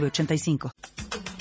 906985. 0.00 1.33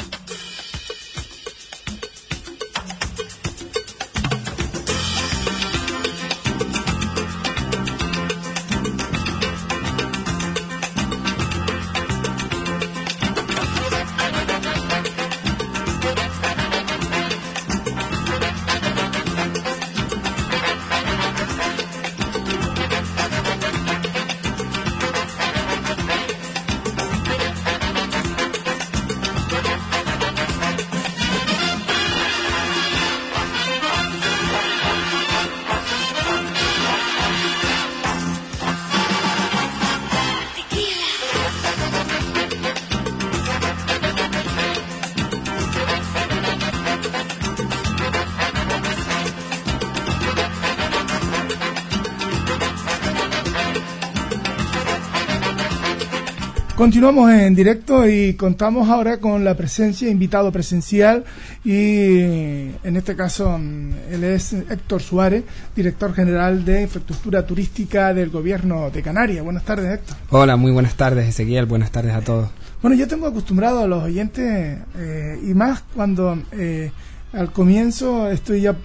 Continuamos 56.84 57.31
en 57.31 57.55
directo 57.55 58.05
y 58.09 58.34
contamos 58.34 58.89
ahora 58.89 59.17
con 59.17 59.45
la 59.45 59.55
presencia, 59.55 60.09
invitado 60.09 60.51
presencial, 60.51 61.23
y 61.63 62.20
en 62.20 62.98
este 62.98 63.15
caso 63.15 63.57
mm, 63.57 63.91
él 64.12 64.25
es 64.25 64.51
Héctor 64.51 65.01
Suárez, 65.01 65.45
director 65.73 66.13
general 66.13 66.66
de 66.66 66.81
infraestructura 66.81 67.45
turística 67.45 68.13
del 68.13 68.31
gobierno 68.31 68.90
de 68.90 69.01
Canarias. 69.01 69.45
Buenas 69.45 69.63
tardes, 69.63 69.94
Héctor. 69.94 70.17
Hola, 70.29 70.57
muy 70.57 70.73
buenas 70.73 70.95
tardes, 70.95 71.25
Ezequiel. 71.29 71.67
Buenas 71.67 71.90
tardes 71.90 72.13
a 72.16 72.19
todos. 72.19 72.50
Bueno, 72.81 72.97
yo 72.97 73.07
tengo 73.07 73.28
acostumbrado 73.28 73.79
a 73.79 73.88
los 73.88 74.03
oyentes, 74.03 74.79
eh, 74.97 75.40
y 75.41 75.53
más 75.53 75.85
cuando 75.95 76.38
eh, 76.51 76.91
al 77.31 77.53
comienzo 77.53 78.29
estoy 78.29 78.59
ya 78.59 78.75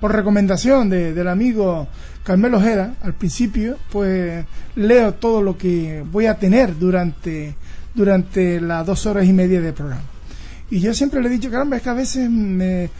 por 0.00 0.14
recomendación 0.14 0.88
del 0.90 1.28
amigo 1.28 1.88
Carmelo 2.22 2.58
Ojeda, 2.58 2.96
al 3.02 3.14
principio, 3.14 3.76
pues 3.90 4.44
leo 4.76 5.14
todo 5.14 5.42
lo 5.42 5.58
que 5.58 6.04
voy 6.10 6.26
a 6.26 6.38
tener 6.38 6.78
durante, 6.78 7.54
durante 7.94 8.60
las 8.60 8.86
dos 8.86 9.06
horas 9.06 9.26
y 9.26 9.32
media 9.32 9.60
del 9.60 9.74
programa. 9.74 10.02
Y 10.70 10.80
yo 10.80 10.94
siempre 10.94 11.20
le 11.20 11.28
he 11.28 11.32
dicho, 11.32 11.50
caramba, 11.50 11.76
es 11.76 11.82
que 11.82 11.90
a 11.90 11.94
veces 11.94 12.30
me, 12.30 12.90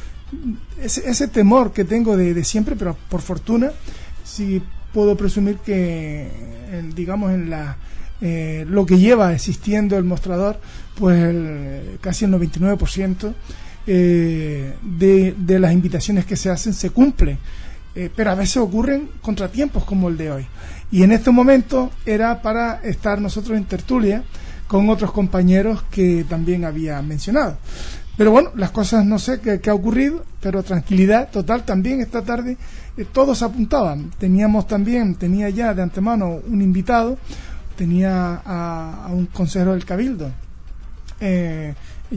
ese, 0.81 1.29
temor 1.29 1.73
que 1.73 1.85
tengo 1.85 2.17
de, 2.17 2.45
siempre, 2.45 2.77
pero 2.77 2.97
por 3.09 3.21
fortuna, 3.21 3.71
si 4.23 4.63
puedo 4.93 5.17
presumir 5.17 5.57
que, 5.57 6.29
digamos, 6.95 7.33
en 7.33 7.51
la, 7.51 7.77
eh, 8.21 8.65
lo 8.69 8.85
que 8.87 8.99
lleva 8.99 9.33
existiendo 9.33 9.97
el 9.97 10.05
mostrador, 10.05 10.61
pues 10.97 11.19
el, 11.21 11.99
casi 12.01 12.27
el 12.27 12.33
99% 12.33 13.35
eh, 13.87 14.75
de, 14.83 15.35
de, 15.37 15.59
las 15.59 15.73
invitaciones 15.73 16.25
que 16.25 16.37
se 16.37 16.51
hacen 16.51 16.73
se 16.73 16.91
cumplen, 16.91 17.39
eh, 17.95 18.11
pero 18.15 18.31
a 18.31 18.35
veces 18.35 18.57
ocurren 18.57 19.11
contratiempos 19.21 19.85
como 19.85 20.09
el 20.09 20.17
de 20.17 20.31
hoy. 20.31 20.47
Y 20.91 21.03
en 21.03 21.13
este 21.13 21.31
momento 21.31 21.91
era 22.07 22.41
para 22.41 22.81
estar 22.83 23.21
nosotros 23.21 23.59
en 23.59 23.65
tertulia 23.65 24.25
con 24.67 24.89
otros 24.89 25.13
compañeros 25.13 25.85
que 25.91 26.25
también 26.29 26.65
había 26.65 27.01
mencionado. 27.03 27.59
Pero 28.17 28.31
bueno, 28.31 28.51
las 28.55 28.71
cosas 28.71 29.05
no 29.05 29.19
sé 29.19 29.41
qué, 29.41 29.69
ha 29.69 29.75
ocurrido, 29.75 30.25
pero 30.41 30.63
tranquilidad 30.63 31.31
total 31.31 31.65
también 31.65 32.01
esta 32.01 32.23
tarde 32.23 32.57
eh, 32.97 33.05
todos 33.13 33.43
apuntaban. 33.43 34.11
Teníamos 34.19 34.67
también, 34.67 35.17
tenía 35.17 35.51
ya 35.51 35.75
de 35.75 35.83
antemano 35.83 36.41
un 36.47 36.63
invitado, 36.63 37.19
tenía 37.77 38.41
a, 38.47 39.09
un 39.13 39.27
consejero 39.27 39.73
del 39.73 39.85
Cabildo, 39.85 40.31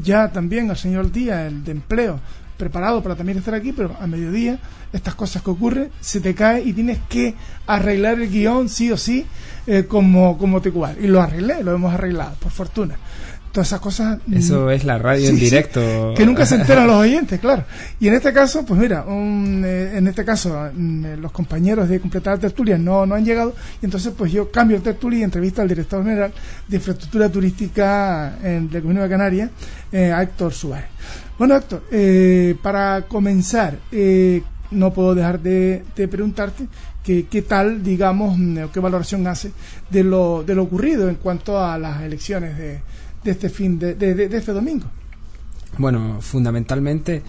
ya 0.02 0.31
también 0.31 0.69
al 0.69 0.78
señor 0.78 1.12
Díaz, 1.12 1.47
el 1.47 1.63
de 1.63 1.72
empleo, 1.72 2.19
preparado 2.58 3.03
para 3.03 3.16
también 3.16 3.38
estar 3.38 3.53
aquí, 3.53 3.72
pero 3.72 3.96
a 4.00 4.08
mediodía, 4.08 4.59
estas 4.91 5.16
cosas 5.16 5.41
que 5.41 5.52
ocurren, 5.52 5.90
se 6.00 6.19
te 6.22 6.34
cae 6.34 6.63
y 6.63 6.74
tienes 6.74 7.00
que 7.09 7.35
arreglar 7.68 8.19
el 8.19 8.30
guion 8.30 8.69
sí 8.69 8.91
o 8.91 8.97
sí, 8.97 9.25
eh, 9.68 9.86
como, 9.88 10.38
como 10.38 10.62
te 10.62 10.72
cual. 10.72 10.97
Y 11.00 11.07
lo 11.07 11.22
arreglé, 11.22 11.63
lo 11.63 11.74
hemos 11.74 11.94
arreglado, 11.94 12.36
por 12.40 12.52
fortuna 12.52 12.96
todas 13.52 13.68
esas 13.68 13.80
cosas. 13.80 14.19
Mm, 14.28 14.38
Eso 14.38 14.69
es 14.69 14.84
la 14.84 14.97
radio 14.97 15.30
en 15.30 15.38
directo. 15.38 16.13
que 16.16 16.25
nunca 16.25 16.46
se 16.46 16.56
enteran 16.56 16.88
los 16.88 16.96
oyentes, 17.02 17.40
claro. 17.40 17.63
Y 18.00 18.08
en 18.08 18.16
este 18.16 18.34
caso, 18.34 18.66
pues 18.66 18.80
mira, 18.80 19.06
eh, 19.08 19.94
en 19.96 20.08
este 20.08 20.24
caso, 20.24 20.69
mm, 20.74 21.06
eh, 21.06 21.18
los 21.18 21.31
compañeros 21.31 21.90
de 21.90 22.00
completar 22.00 22.36
la 22.36 22.41
tertulia 22.41 22.78
no, 22.78 23.06
no 23.06 23.16
han 23.16 23.25
llegado, 23.25 23.56
y 23.81 23.86
entonces 23.86 24.13
pues 24.18 24.31
yo 24.31 24.52
cambio 24.52 24.78
el 24.78 24.84
tertulia 24.84 25.19
y 25.19 25.24
entrevista 25.24 25.62
al 25.62 25.68
director 25.68 26.03
general 26.03 26.31
de 26.68 26.78
infraestructura 26.78 27.30
turística 27.30 28.38
en, 28.44 28.69
la 28.72 28.80
Comunidad 28.81 29.03
de 29.03 29.09
Canarias, 29.09 29.50
eh, 29.91 30.12
a 30.12 30.22
Héctor 30.22 30.53
Suárez. 30.53 30.90
Bueno, 31.38 31.56
Héctor, 31.56 31.84
para 32.62 33.03
comenzar, 33.03 33.78
no 34.72 34.94
puedo 34.94 35.16
dejar 35.16 35.40
de, 35.40 35.84
preguntarte 36.09 36.68
qué 37.03 37.41
tal, 37.47 37.84
digamos, 37.84 38.38
mm, 38.38 38.66
qué 38.74 38.80
valoración 38.80 39.25
hace 39.28 39.52
de 39.90 40.03
lo, 40.03 40.44
de 40.44 40.56
lo 40.56 40.63
ocurrido 40.63 41.07
en 41.07 41.16
cuanto 41.16 41.59
a 41.59 41.78
las 41.78 42.02
elecciones 42.02 42.57
de, 42.57 42.81
de 43.27 43.33
este 43.33 43.49
fin 43.49 43.77
de, 43.77 43.93
de, 43.93 44.38
este 44.38 44.53
domingo? 44.53 44.88
Bueno, 45.77 46.17
fundamentalmente 46.21 47.21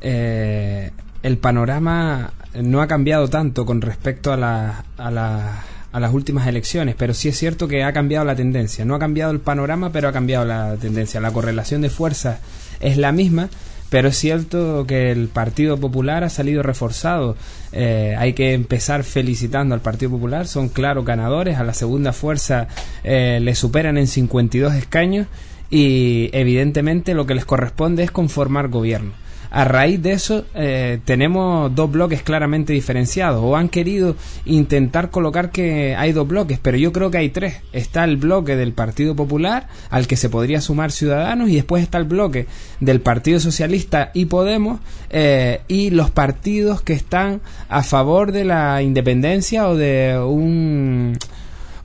eh, 0.00 0.90
el 1.22 1.38
panorama 1.38 2.32
no 2.62 2.80
ha 2.80 2.86
cambiado 2.86 3.28
tanto 3.28 3.64
con 3.66 3.80
respecto 3.80 4.32
a, 4.32 4.84
a, 4.96 5.64
a 5.92 6.00
las 6.00 6.12
últimas 6.12 6.46
elecciones, 6.46 6.94
pero 6.96 7.12
sí 7.14 7.28
es 7.28 7.38
cierto 7.38 7.68
que 7.68 7.84
ha 7.84 7.92
cambiado 7.92 8.24
la 8.24 8.34
tendencia. 8.34 8.84
No 8.84 8.94
ha 8.94 8.98
cambiado 8.98 9.32
el 9.32 9.40
panorama, 9.40 9.92
pero 9.92 10.08
ha 10.08 10.12
cambiado 10.12 10.44
la 10.44 10.76
tendencia. 10.76 11.20
La 11.20 11.30
correlación 11.30 11.82
de 11.82 11.90
fuerzas 11.90 12.40
es 12.80 12.96
la 12.96 13.12
misma, 13.12 13.50
pero 13.94 14.08
es 14.08 14.16
cierto 14.16 14.88
que 14.88 15.12
el 15.12 15.28
Partido 15.28 15.78
Popular 15.78 16.24
ha 16.24 16.28
salido 16.28 16.64
reforzado. 16.64 17.36
Eh, 17.70 18.16
hay 18.18 18.32
que 18.32 18.52
empezar 18.52 19.04
felicitando 19.04 19.72
al 19.72 19.82
Partido 19.82 20.10
Popular, 20.10 20.48
son 20.48 20.68
claros 20.68 21.04
ganadores, 21.04 21.58
a 21.58 21.62
la 21.62 21.74
segunda 21.74 22.12
fuerza 22.12 22.66
eh, 23.04 23.38
le 23.40 23.54
superan 23.54 23.96
en 23.96 24.08
52 24.08 24.74
escaños. 24.74 25.28
Y 25.70 26.28
evidentemente 26.32 27.14
lo 27.14 27.24
que 27.24 27.36
les 27.36 27.44
corresponde 27.44 28.02
es 28.02 28.10
conformar 28.10 28.66
gobierno 28.66 29.12
a 29.50 29.64
raíz 29.64 30.02
de 30.02 30.12
eso 30.12 30.44
eh, 30.54 30.98
tenemos 31.04 31.74
dos 31.74 31.90
bloques 31.90 32.22
claramente 32.22 32.72
diferenciados 32.72 33.42
o 33.42 33.56
han 33.56 33.68
querido 33.68 34.16
intentar 34.44 35.10
colocar 35.10 35.50
que 35.50 35.94
hay 35.96 36.12
dos 36.12 36.26
bloques, 36.26 36.58
pero 36.60 36.76
yo 36.76 36.92
creo 36.92 37.10
que 37.10 37.18
hay 37.18 37.28
tres. 37.30 37.56
Está 37.72 38.04
el 38.04 38.16
bloque 38.16 38.56
del 38.56 38.72
Partido 38.72 39.14
Popular 39.14 39.68
al 39.90 40.06
que 40.06 40.16
se 40.16 40.28
podría 40.28 40.60
sumar 40.60 40.92
Ciudadanos 40.92 41.48
y 41.50 41.56
después 41.56 41.82
está 41.82 41.98
el 41.98 42.04
bloque 42.04 42.46
del 42.80 43.00
Partido 43.00 43.40
Socialista 43.40 44.10
y 44.14 44.26
Podemos 44.26 44.80
eh, 45.10 45.60
y 45.68 45.90
los 45.90 46.10
partidos 46.10 46.82
que 46.82 46.92
están 46.92 47.40
a 47.68 47.82
favor 47.82 48.32
de 48.32 48.44
la 48.44 48.82
independencia 48.82 49.68
o 49.68 49.76
de 49.76 50.18
un 50.18 51.16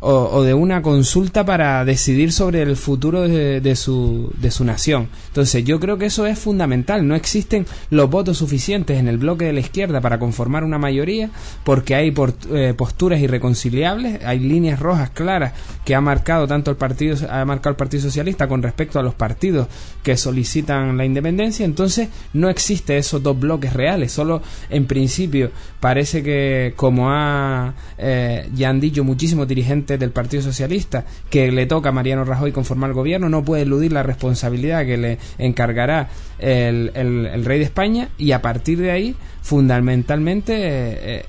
o, 0.02 0.44
de 0.44 0.54
una 0.54 0.82
consulta 0.82 1.46
para 1.46 1.84
decidir 1.84 2.32
sobre 2.32 2.62
el 2.62 2.76
futuro 2.78 3.28
de, 3.28 3.76
su, 3.76 4.32
de 4.38 4.52
su 4.52 4.64
nación. 4.64 5.10
Entonces 5.28 5.64
yo 5.66 5.80
creo 5.80 5.98
que 5.98 6.06
eso 6.06 6.26
es 6.26 6.40
fundamental. 6.40 7.08
No 7.08 7.16
existen 7.16 7.66
los 7.90 8.10
votos 8.10 8.38
suficientes 8.38 8.98
en 8.98 9.08
el 9.08 9.18
bloque 9.18 9.46
de 9.46 9.54
la 9.54 9.60
izquierda 9.60 10.00
para 10.02 10.20
conformar 10.20 10.64
una 10.64 10.78
mayoría 10.78 11.30
porque 11.64 11.96
hay 11.96 12.14
eh, 12.52 12.74
posturas 12.78 13.20
irreconciliables, 13.20 14.24
hay 14.24 14.40
líneas 14.40 14.80
rojas 14.80 15.10
claras 15.10 15.54
que 15.84 15.96
ha 15.96 16.02
marcado 16.02 16.48
tanto 16.48 16.72
el 16.72 16.78
partido 16.78 17.18
ha 17.30 17.44
marcado 17.46 17.72
el 17.72 17.78
Partido 17.78 18.04
Socialista 18.04 18.48
con 18.48 18.62
respecto 18.62 19.00
a 19.00 19.04
los 19.04 19.16
partidos 19.16 19.68
que 20.04 20.16
solicitan 20.16 20.98
la 20.98 21.06
independencia. 21.06 21.66
Entonces 21.66 22.10
no 22.34 22.50
existe 22.50 22.98
esos 22.98 23.22
dos 23.22 23.40
bloques 23.40 23.74
reales. 23.74 24.12
Solo 24.12 24.42
en 24.70 24.86
principio 24.86 25.52
parece 25.80 26.24
que 26.24 26.74
como 26.76 27.10
ha 27.10 27.74
eh, 27.98 28.50
ya 28.54 28.70
han 28.70 28.80
dicho 28.80 29.04
muchísimos 29.04 29.48
dirigentes 29.48 29.89
del 29.98 30.12
Partido 30.12 30.44
Socialista, 30.44 31.06
que 31.30 31.52
le 31.52 31.66
toca 31.66 31.90
a 31.90 31.92
Mariano 31.92 32.26
Rajoy 32.26 32.52
conformar 32.52 32.92
el 32.92 32.96
gobierno, 32.96 33.30
no 33.30 33.44
puede 33.44 33.64
eludir 33.64 33.92
la 33.92 34.04
responsabilidad 34.04 34.86
que 34.86 34.98
le 34.98 35.18
encargará 35.38 36.10
el, 36.38 36.92
el, 36.94 37.46
rey 37.46 37.60
de 37.60 37.66
España 37.66 38.10
y 38.18 38.34
a 38.34 38.42
partir 38.42 38.80
de 38.80 38.92
ahí, 38.92 39.16
fundamentalmente, 39.42 40.54
eh, 40.58 41.26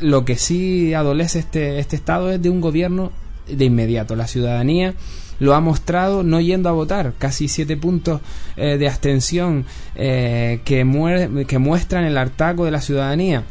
lo 0.00 0.24
que 0.24 0.36
sí 0.36 0.94
adolece 0.94 1.38
este, 1.38 1.78
este 1.78 1.96
Estado 1.96 2.30
es 2.30 2.42
de 2.42 2.50
un 2.50 2.60
gobierno 2.60 3.12
de 3.46 3.64
inmediato. 3.64 4.16
La 4.16 4.26
ciudadanía 4.26 4.94
lo 5.38 5.54
ha 5.54 5.60
mostrado 5.60 6.22
no 6.22 6.40
yendo 6.40 6.68
a 6.68 6.72
votar, 6.72 7.14
casi 7.18 7.48
siete 7.48 7.76
puntos 7.76 8.20
eh, 8.56 8.78
de 8.78 8.88
abstención 8.88 9.64
eh, 9.96 10.60
que, 10.64 11.44
que 11.48 11.58
muestran 11.58 12.04
el 12.04 12.18
hartaco 12.18 12.64
de 12.64 12.70
la 12.70 12.80
ciudadanía 12.80 13.44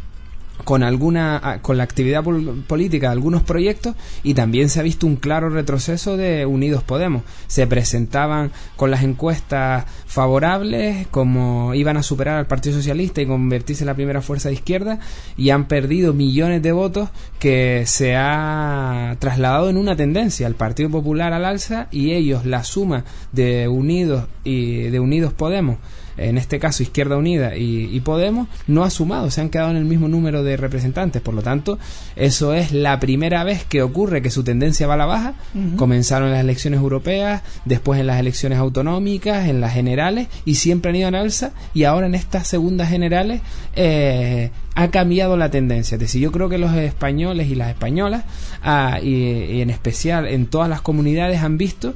con 0.64 0.84
alguna 0.84 1.60
con 1.62 1.78
la 1.78 1.84
actividad 1.84 2.24
política 2.24 3.08
de 3.08 3.14
algunos 3.14 3.44
proyectos 3.44 3.96
y 4.24 4.34
también 4.34 4.70
se 4.70 4.80
ha 4.80 4.84
visto 4.84 5.08
un 5.08 5.16
claro 5.16 5.50
retroceso 5.50 6.18
de 6.18 6.46
Unidos 6.46 6.84
Podemos. 6.84 7.24
Se 7.48 7.68
presentaban 7.68 8.52
con 8.76 8.92
las 8.92 9.04
encuestas 9.04 9.86
favorables 10.06 11.08
como 11.08 11.74
iban 11.74 11.98
a 11.98 12.04
superar 12.04 12.38
al 12.38 12.48
Partido 12.48 12.76
Socialista 12.76 13.22
y 13.22 13.28
convertirse 13.28 13.84
en 13.84 13.88
la 13.88 13.96
primera 13.96 14.22
fuerza 14.22 14.50
de 14.50 14.56
izquierda 14.56 15.00
y 15.38 15.50
han 15.50 15.68
perdido 15.68 16.14
millones 16.14 16.62
de 16.62 16.72
votos 16.72 17.10
que 17.40 17.84
se 17.86 18.16
ha 18.16 19.16
trasladado 19.20 19.70
en 19.70 19.78
una 19.78 19.96
tendencia 19.96 20.48
al 20.48 20.56
Partido 20.56 20.90
Popular 20.90 21.34
al 21.34 21.46
alza 21.46 21.88
y 21.92 22.12
ellos 22.12 22.46
la 22.46 22.64
suma 22.64 23.06
de 23.32 23.68
Unidos 23.68 24.26
y 24.44 24.84
de 24.84 25.00
Unidos 25.00 25.34
Podemos 25.34 25.78
en 26.18 26.38
este 26.38 26.60
caso 26.60 26.84
Izquierda 26.84 27.18
Unida 27.18 27.56
y, 27.56 28.00
Podemos, 28.02 28.48
no 28.66 28.84
ha 28.84 28.90
sumado, 28.90 29.30
se 29.30 29.42
han 29.42 29.50
quedado 29.50 29.70
en 29.70 29.78
el 29.78 29.86
mismo 29.86 30.08
número 30.08 30.44
de 30.44 30.58
representantes. 30.58 31.22
Por 31.22 31.36
lo 31.36 31.44
tanto, 31.44 31.78
eso 32.16 32.54
es 32.54 32.72
la 32.72 33.00
primera 33.00 33.44
vez 33.44 33.64
que 33.64 33.84
ocurre 33.84 34.24
que 34.24 34.32
su 34.32 34.44
tendencia 34.44 34.88
va 34.88 34.96
a 34.96 34.98
la 34.98 35.06
baja. 35.06 35.34
Comenzaron 35.76 36.30
en 36.30 36.34
las 36.34 36.42
elecciones 36.42 36.80
europeas, 36.80 37.44
después 37.66 38.00
en 38.00 38.08
las 38.08 38.20
elecciones 38.20 38.58
autonómicas, 38.58 39.48
en 39.48 39.62
las 39.62 39.74
generales, 39.74 40.28
y 40.46 40.56
siempre 40.56 40.90
han 40.90 40.96
ido 40.96 41.08
en 41.10 41.16
alza, 41.16 41.52
y 41.74 41.84
ahora 41.84 42.08
en 42.08 42.16
estas 42.16 42.48
segundas 42.48 42.90
generales 42.90 43.42
eh, 43.76 44.50
ha 44.76 44.90
cambiado 44.90 45.38
la 45.38 45.52
tendencia. 45.52 45.96
Es 45.96 46.00
decir, 46.00 46.22
yo 46.22 46.32
creo 46.32 46.50
que 46.50 46.58
los 46.58 46.74
españoles 46.74 47.50
y 47.50 47.56
las 47.56 47.70
españolas, 47.70 48.24
ah, 48.64 49.00
y 49.02 49.62
en 49.62 49.70
especial 49.70 50.28
en 50.28 50.48
todas 50.48 50.70
las 50.70 50.82
comunidades, 50.82 51.42
han 51.42 51.58
visto 51.58 51.94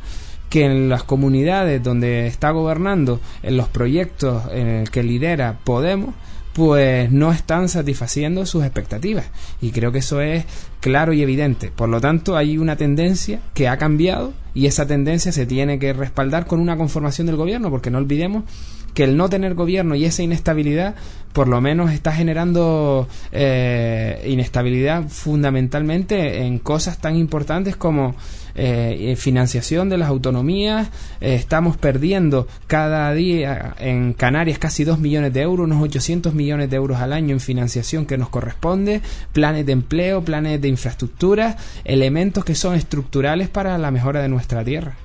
que 0.56 0.64
en 0.64 0.88
las 0.88 1.04
comunidades 1.04 1.84
donde 1.84 2.28
está 2.28 2.52
gobernando, 2.52 3.20
en 3.44 3.58
los 3.58 3.68
proyectos 3.68 4.44
que 4.90 5.04
lidera 5.04 5.60
Podemos, 5.66 6.16
pues 6.54 7.12
no 7.12 7.34
están 7.34 7.68
satisfaciendo 7.68 8.46
sus 8.46 8.64
expectativas. 8.64 9.26
Y 9.60 9.72
creo 9.72 9.92
que 9.92 9.98
eso 9.98 10.22
es 10.22 10.46
claro 10.80 11.12
y 11.12 11.22
evidente. 11.22 11.74
Por 11.76 11.90
lo 11.90 12.00
tanto, 12.00 12.38
hay 12.38 12.58
una 12.58 12.78
tendencia 12.78 13.42
que 13.54 13.68
ha 13.68 13.76
cambiado 13.76 14.32
y 14.54 14.68
esa 14.68 14.88
tendencia 14.88 15.34
se 15.34 15.46
tiene 15.46 15.78
que 15.78 15.92
respaldar 15.92 16.48
con 16.48 16.62
una 16.62 16.78
conformación 16.78 17.28
del 17.28 17.36
gobierno, 17.36 17.70
porque 17.70 17.92
no 17.92 17.98
olvidemos 17.98 18.46
que 18.94 19.04
el 19.04 19.18
no 19.18 19.28
tener 19.28 19.56
gobierno 19.56 19.94
y 19.96 20.06
esa 20.06 20.24
inestabilidad 20.24 20.96
por 21.34 21.50
lo 21.50 21.60
menos 21.60 21.92
está 21.92 22.14
generando 22.14 23.10
eh, 23.34 24.26
inestabilidad 24.26 25.10
fundamentalmente 25.10 26.46
en 26.46 26.60
cosas 26.60 27.00
tan 27.00 27.18
importantes 27.18 27.76
como 27.76 28.16
eh, 28.56 29.16
financiación 29.18 29.90
de 29.90 29.98
las 29.98 30.10
autonomías. 30.10 30.90
Eh, 31.20 31.36
estamos 31.36 31.78
perdiendo 31.78 32.48
cada 32.68 33.14
día 33.14 33.76
en 33.80 34.14
Canarias 34.14 34.60
casi 34.60 34.84
2 34.84 35.00
millones 35.00 35.34
de 35.34 35.42
euros, 35.42 35.66
unos 35.66 35.84
800 35.84 36.34
millones 36.34 36.70
de 36.70 36.78
euros 36.78 37.00
al 37.00 37.14
año 37.14 37.34
en 37.34 37.40
financiación 37.40 38.06
que 38.06 38.18
nos 38.18 38.30
corresponde, 38.30 39.02
planes 39.34 39.66
de 39.66 39.74
empleo, 39.74 40.24
planes 40.24 40.62
de 40.62 40.70
infraestructura, 40.70 41.58
elementos 41.84 42.46
que 42.46 42.56
son 42.56 42.76
estructurales 42.76 43.50
para 43.50 43.78
la 43.78 43.92
mejora 43.92 44.22
de 44.22 44.30
nuestra 44.30 44.64
tierra. 44.64 44.96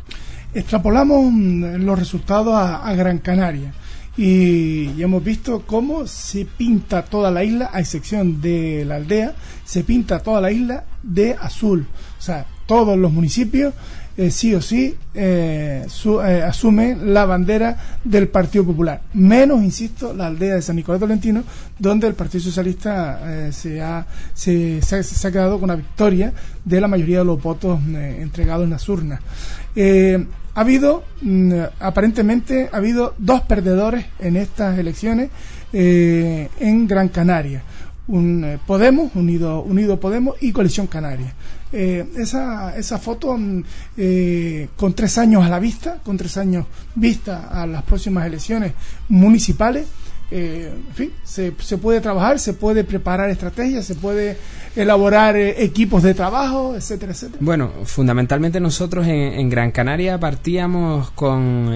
Extrapolamos 0.52 1.32
los 1.32 1.98
resultados 1.98 2.54
a, 2.54 2.92
Gran 2.94 3.18
Canaria 3.18 3.72
y, 4.16 5.00
hemos 5.00 5.22
visto 5.22 5.62
cómo 5.64 6.06
se 6.06 6.44
pinta 6.44 7.04
toda 7.04 7.30
la 7.30 7.44
isla, 7.44 7.70
a 7.72 7.80
excepción 7.80 8.40
de 8.40 8.84
la 8.84 8.96
aldea, 8.96 9.34
se 9.64 9.84
pinta 9.84 10.20
toda 10.20 10.40
la 10.40 10.50
isla 10.50 10.84
de 11.02 11.34
azul. 11.34 11.86
O 12.18 12.22
sea, 12.22 12.46
todos 12.70 12.96
los 12.96 13.10
municipios 13.10 13.74
eh, 14.16 14.30
sí 14.30 14.54
o 14.54 14.62
sí 14.62 14.94
eh, 15.12 15.84
eh, 15.84 16.42
asumen 16.46 17.12
la 17.12 17.24
bandera 17.24 17.76
del 18.04 18.28
Partido 18.28 18.64
Popular. 18.64 19.00
Menos, 19.14 19.60
insisto, 19.60 20.14
la 20.14 20.28
aldea 20.28 20.54
de 20.54 20.62
San 20.62 20.76
Nicolás 20.76 21.00
Tolentino, 21.00 21.42
donde 21.80 22.06
el 22.06 22.14
Partido 22.14 22.44
Socialista 22.44 23.50
se, 23.50 23.82
ha, 23.82 24.06
se, 24.32 24.80
se, 24.82 25.26
ha 25.26 25.32
quedado 25.32 25.58
con 25.58 25.68
la 25.68 25.74
victoria 25.74 26.32
de 26.64 26.80
la 26.80 26.86
mayoría 26.86 27.18
de 27.18 27.24
los 27.24 27.42
votos 27.42 27.80
entregados 27.88 28.62
en 28.62 28.70
las 28.70 28.88
urnas. 28.88 29.18
ha 30.54 30.60
habido, 30.60 31.02
mm, 31.22 31.52
aparentemente, 31.80 32.70
ha 32.72 32.76
habido 32.76 33.16
dos 33.18 33.40
perdedores 33.40 34.06
en 34.20 34.36
estas 34.36 34.78
elecciones 34.78 35.30
en 35.72 36.86
Gran 36.86 37.08
Canaria. 37.08 37.64
Un, 38.08 38.58
Podemos, 38.66 39.10
Unido, 39.14 39.62
Unido 39.62 40.00
Podemos 40.00 40.36
y 40.40 40.52
Coalición 40.52 40.86
Canaria. 40.86 41.34
Eh, 41.72 42.04
esa, 42.16 42.76
esa 42.76 42.98
foto 42.98 43.36
mm, 43.36 43.62
eh, 43.96 44.68
con 44.76 44.92
tres 44.92 45.18
años 45.18 45.44
a 45.44 45.48
la 45.48 45.60
vista, 45.60 46.00
con 46.02 46.16
tres 46.16 46.36
años 46.36 46.66
vista 46.96 47.48
a 47.48 47.64
las 47.64 47.84
próximas 47.84 48.26
elecciones 48.26 48.72
municipales, 49.08 49.86
eh, 50.32 50.72
en 50.88 50.94
fin, 50.94 51.12
se, 51.22 51.52
se, 51.60 51.78
puede 51.78 52.00
trabajar, 52.00 52.40
se 52.40 52.54
puede 52.54 52.82
preparar 52.82 53.30
estrategias, 53.30 53.84
se 53.84 53.94
puede 53.94 54.36
elaborar 54.74 55.36
equipos 55.36 56.02
de 56.02 56.14
trabajo, 56.14 56.74
etcétera, 56.76 57.12
etcétera. 57.12 57.38
Bueno, 57.40 57.70
fundamentalmente 57.84 58.58
nosotros 58.58 59.06
en, 59.06 59.48
Gran 59.48 59.70
Canaria 59.70 60.18
partíamos 60.18 61.10
con, 61.12 61.66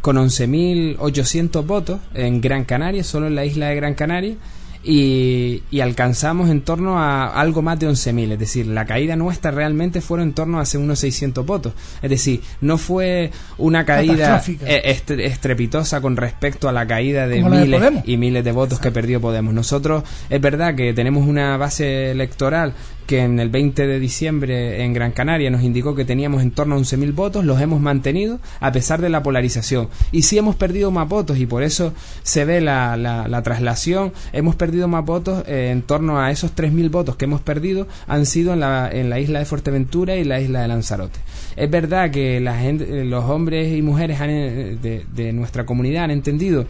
con 0.00 0.16
11.800 0.16 1.66
votos 1.66 2.00
en 2.14 2.40
Gran 2.40 2.64
Canaria, 2.64 3.04
solo 3.04 3.28
en 3.28 3.34
la 3.36 3.44
isla 3.44 3.68
de 3.68 3.76
Gran 3.76 3.94
Canaria 3.94 4.36
y, 4.84 5.62
alcanzamos 5.80 6.50
en 6.50 6.62
torno 6.62 6.98
a 6.98 7.28
algo 7.40 7.62
más 7.62 7.78
de 7.78 7.88
11.000, 7.88 8.32
es 8.32 8.38
decir, 8.38 8.66
la 8.66 8.84
caída 8.84 9.16
nuestra 9.16 9.50
realmente 9.50 10.00
fue 10.00 10.22
en 10.22 10.32
torno 10.32 10.58
a 10.58 10.62
hace 10.62 10.78
unos 10.78 10.98
600 11.00 11.44
votos, 11.44 11.72
es 12.02 12.10
decir, 12.10 12.42
no 12.60 12.78
fue 12.78 13.30
una 13.58 13.84
caída 13.84 14.42
e, 14.66 15.00
estrepitosa 15.18 16.00
con 16.00 16.16
respecto 16.16 16.68
a 16.68 16.72
la 16.72 16.86
caída 16.86 17.26
de 17.26 17.42
miles 17.42 17.82
y 18.04 18.16
miles 18.16 18.44
de 18.44 18.52
votos 18.52 18.80
que 18.80 18.90
perdió 18.90 19.20
Podemos. 19.20 19.52
Nosotros 19.52 20.04
es 20.30 20.40
verdad 20.40 20.74
que 20.74 20.92
tenemos 20.92 21.26
una 21.26 21.56
base 21.56 22.10
electoral 22.10 22.74
que 23.08 23.20
en 23.20 23.40
el 23.40 23.48
20 23.48 23.86
de 23.86 23.98
diciembre 23.98 24.84
en 24.84 24.92
Gran 24.92 25.12
Canaria 25.12 25.50
nos 25.50 25.62
indicó 25.62 25.94
que 25.94 26.04
teníamos 26.04 26.42
en 26.42 26.50
torno 26.50 26.74
a 26.74 26.78
11.000 26.78 27.14
votos, 27.14 27.42
los 27.42 27.58
hemos 27.58 27.80
mantenido 27.80 28.38
a 28.60 28.70
pesar 28.70 29.00
de 29.00 29.08
la 29.08 29.22
polarización. 29.22 29.88
Y 30.12 30.22
sí 30.22 30.36
hemos 30.36 30.56
perdido 30.56 30.90
más 30.90 31.08
votos 31.08 31.38
y 31.38 31.46
por 31.46 31.62
eso 31.62 31.94
se 32.22 32.44
ve 32.44 32.60
la, 32.60 32.98
la, 32.98 33.42
traslación. 33.42 34.12
Hemos 34.34 34.56
perdido 34.56 34.88
más 34.88 35.06
votos 35.06 35.42
eh, 35.48 35.70
en 35.72 35.80
torno 35.80 36.20
a 36.20 36.30
esos 36.30 36.54
3.000 36.54 36.90
votos 36.90 37.16
que 37.16 37.24
hemos 37.24 37.40
perdido 37.40 37.88
han 38.06 38.26
sido 38.26 38.52
en 38.52 38.60
la, 38.60 38.90
en 38.92 39.08
la 39.08 39.18
isla 39.18 39.38
de 39.38 39.46
Fuerteventura 39.46 40.14
y 40.16 40.24
la 40.24 40.38
isla 40.42 40.60
de 40.60 40.68
Lanzarote. 40.68 41.18
Es 41.56 41.70
verdad 41.70 42.10
que 42.10 42.40
la 42.40 42.58
gente, 42.58 43.06
los 43.06 43.24
hombres 43.24 43.74
y 43.74 43.80
mujeres 43.80 44.18
eh, 44.20 44.76
de, 44.82 45.06
de 45.14 45.32
nuestra 45.32 45.64
comunidad 45.64 46.04
han 46.04 46.10
entendido 46.10 46.66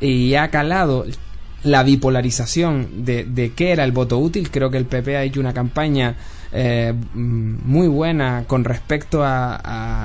y 0.00 0.34
ha 0.34 0.50
calado 0.50 1.04
la 1.62 1.82
bipolarización 1.82 3.04
de, 3.04 3.24
de 3.24 3.52
qué 3.52 3.72
era 3.72 3.84
el 3.84 3.92
voto 3.92 4.18
útil. 4.18 4.50
Creo 4.50 4.70
que 4.70 4.78
el 4.78 4.86
PP 4.86 5.16
ha 5.16 5.22
hecho 5.22 5.40
una 5.40 5.52
campaña 5.52 6.16
eh, 6.52 6.92
muy 7.14 7.86
buena 7.86 8.44
con 8.48 8.64
respecto 8.64 9.22
a, 9.22 9.54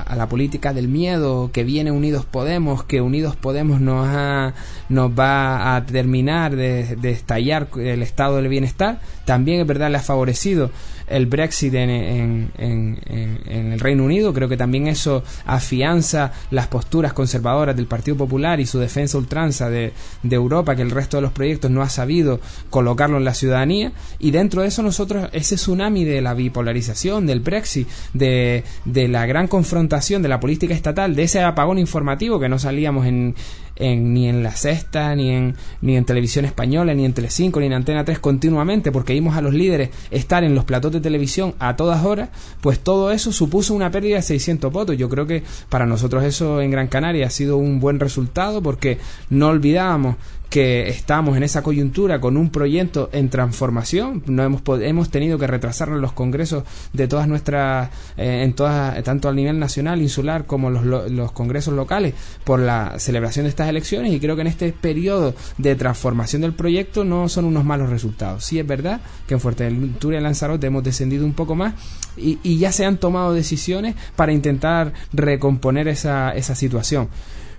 a, 0.02 0.16
la 0.16 0.28
política 0.28 0.72
del 0.72 0.86
miedo 0.86 1.50
que 1.52 1.64
viene 1.64 1.90
Unidos 1.90 2.24
Podemos, 2.24 2.84
que 2.84 3.00
Unidos 3.00 3.34
Podemos 3.34 3.80
nos, 3.80 4.06
ha, 4.06 4.54
nos 4.88 5.10
va 5.10 5.74
a 5.74 5.84
terminar 5.86 6.54
de, 6.54 6.96
de 6.96 7.10
estallar 7.10 7.68
el 7.76 8.02
estado 8.02 8.36
del 8.36 8.48
bienestar. 8.48 9.00
También 9.24 9.60
es 9.60 9.66
verdad 9.66 9.90
le 9.90 9.96
ha 9.96 10.02
favorecido 10.02 10.70
el 11.06 11.26
Brexit 11.26 11.74
en, 11.74 12.50
el 12.58 13.80
Reino 13.80 14.04
Unido. 14.04 14.32
Creo 14.32 14.48
que 14.48 14.56
también 14.56 14.88
eso 14.88 15.22
afianza 15.44 16.32
las 16.50 16.68
posturas 16.68 17.12
conservadoras 17.12 17.76
del 17.76 17.86
Partido 17.86 18.16
Popular 18.16 18.60
y 18.60 18.66
su 18.66 18.78
defensa 18.78 19.18
ultranza 19.18 19.70
de, 19.70 19.92
Europa, 20.22 20.76
que 20.76 20.82
el 20.82 20.90
resto 20.90 21.16
de 21.16 21.22
los 21.22 21.32
proyectos 21.32 21.70
no 21.70 21.82
ha 21.82 21.88
sabido 21.88 22.40
colocarlo 22.70 23.16
en 23.16 23.24
la 23.24 23.34
ciudadanía. 23.34 23.92
Y 24.18 24.30
dentro 24.30 24.62
de 24.62 24.68
eso 24.68 24.82
nosotros, 24.82 25.28
ese 25.32 25.56
tsunami 25.56 26.04
de 26.04 26.20
la 26.20 26.34
bipolarización, 26.34 27.26
del 27.26 27.40
Brexit, 27.40 27.88
de, 28.12 28.64
de 28.84 29.08
la 29.08 29.26
gran 29.26 29.48
confrontación 29.48 30.22
de 30.22 30.28
la 30.28 30.40
política 30.40 30.74
estatal, 30.74 31.14
de 31.14 31.22
ese 31.22 31.42
apagón 31.42 31.78
informativo 31.78 32.38
que 32.38 32.48
no 32.48 32.58
salíamos 32.58 33.06
en 33.06 33.34
ni 33.78 34.28
en 34.28 34.42
la 34.42 34.52
sexta, 34.52 35.14
ni 35.14 35.30
en, 35.30 35.54
ni 35.80 35.96
en 35.96 36.04
televisión 36.04 36.44
española, 36.44 36.94
ni 36.94 37.04
en 37.04 37.12
Telecinco, 37.12 37.60
ni 37.60 37.66
en 37.66 37.74
Antena 37.74 38.04
3 38.04 38.18
continuamente, 38.18 38.90
porque 38.90 39.12
vimos 39.12 39.36
a 39.36 39.42
los 39.42 39.54
líderes 39.54 39.90
estar 40.10 40.44
en 40.44 40.54
los 40.54 40.64
platos 40.64 40.92
de 40.96 41.02
televisión 41.02 41.54
a 41.58 41.76
todas 41.76 42.04
horas, 42.04 42.30
pues 42.60 42.80
todo 42.80 43.10
eso 43.10 43.32
supuso 43.32 43.74
una 43.74 43.90
pérdida 43.90 44.16
de 44.16 44.22
600 44.22 44.72
votos. 44.72 44.96
Yo 44.96 45.08
creo 45.08 45.26
que 45.26 45.42
para 45.68 45.86
nosotros 45.86 46.24
eso 46.24 46.60
en 46.60 46.70
Gran 46.70 46.88
Canaria 46.88 47.26
ha 47.26 47.30
sido 47.30 47.56
un 47.56 47.80
buen 47.80 48.00
resultado 48.00 48.62
porque 48.62 48.98
no 49.30 49.48
olvidábamos 49.48 50.16
que 50.48 50.88
estamos 50.88 51.36
en 51.36 51.42
esa 51.42 51.62
coyuntura 51.62 52.20
con 52.20 52.36
un 52.36 52.50
proyecto 52.50 53.10
en 53.12 53.28
transformación. 53.30 54.22
No 54.26 54.42
hemos, 54.42 54.62
hemos 54.80 55.10
tenido 55.10 55.38
que 55.38 55.46
retrasarnos 55.46 56.00
los 56.00 56.12
congresos 56.12 56.64
de 56.92 57.08
todas 57.08 57.28
nuestras, 57.28 57.90
eh, 58.16 58.42
en 58.44 58.54
todas, 58.54 59.02
tanto 59.02 59.28
a 59.28 59.32
nivel 59.32 59.58
nacional, 59.58 60.00
insular, 60.00 60.46
como 60.46 60.70
los, 60.70 60.84
los 61.10 61.32
congresos 61.32 61.74
locales, 61.74 62.14
por 62.44 62.60
la 62.60 62.98
celebración 62.98 63.44
de 63.44 63.50
estas 63.50 63.68
elecciones. 63.68 64.12
Y 64.12 64.20
creo 64.20 64.36
que 64.36 64.42
en 64.42 64.48
este 64.48 64.72
periodo 64.72 65.34
de 65.58 65.74
transformación 65.74 66.42
del 66.42 66.54
proyecto 66.54 67.04
no 67.04 67.28
son 67.28 67.44
unos 67.44 67.64
malos 67.64 67.90
resultados. 67.90 68.44
Sí 68.44 68.58
es 68.58 68.66
verdad 68.66 69.00
que 69.26 69.34
en 69.34 69.40
Fuerteventura 69.40 70.18
y 70.18 70.22
Lanzarote 70.22 70.68
hemos 70.68 70.84
descendido 70.84 71.24
un 71.24 71.34
poco 71.34 71.54
más 71.54 71.74
y, 72.16 72.38
y 72.42 72.58
ya 72.58 72.72
se 72.72 72.84
han 72.84 72.98
tomado 72.98 73.32
decisiones 73.32 73.94
para 74.14 74.32
intentar 74.32 74.92
recomponer 75.12 75.88
esa, 75.88 76.34
esa 76.34 76.54
situación 76.54 77.08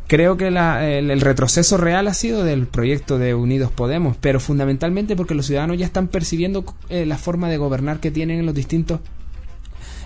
creo 0.08 0.38
que 0.38 0.48
el, 0.48 1.22
retroceso 1.22 1.78
real 1.78 2.08
ha 2.08 2.14
sido 2.14 2.44
del 2.44 2.66
proyecto 2.68 3.20
de 3.20 3.36
Unidos 3.36 3.72
Podemos, 3.72 4.18
pero 4.20 4.40
fundamentalmente 4.40 5.16
porque 5.16 5.36
los 5.36 5.46
ciudadanos 5.46 5.78
ya 5.78 5.86
están 5.86 6.08
percibiendo 6.08 6.66
eh, 6.90 7.06
la 7.06 7.18
forma 7.18 7.50
de 7.50 7.58
gobernar 7.58 8.00
que 8.00 8.12
tienen 8.12 8.40
en 8.40 8.46
los 8.46 8.56
distintos 8.56 9.02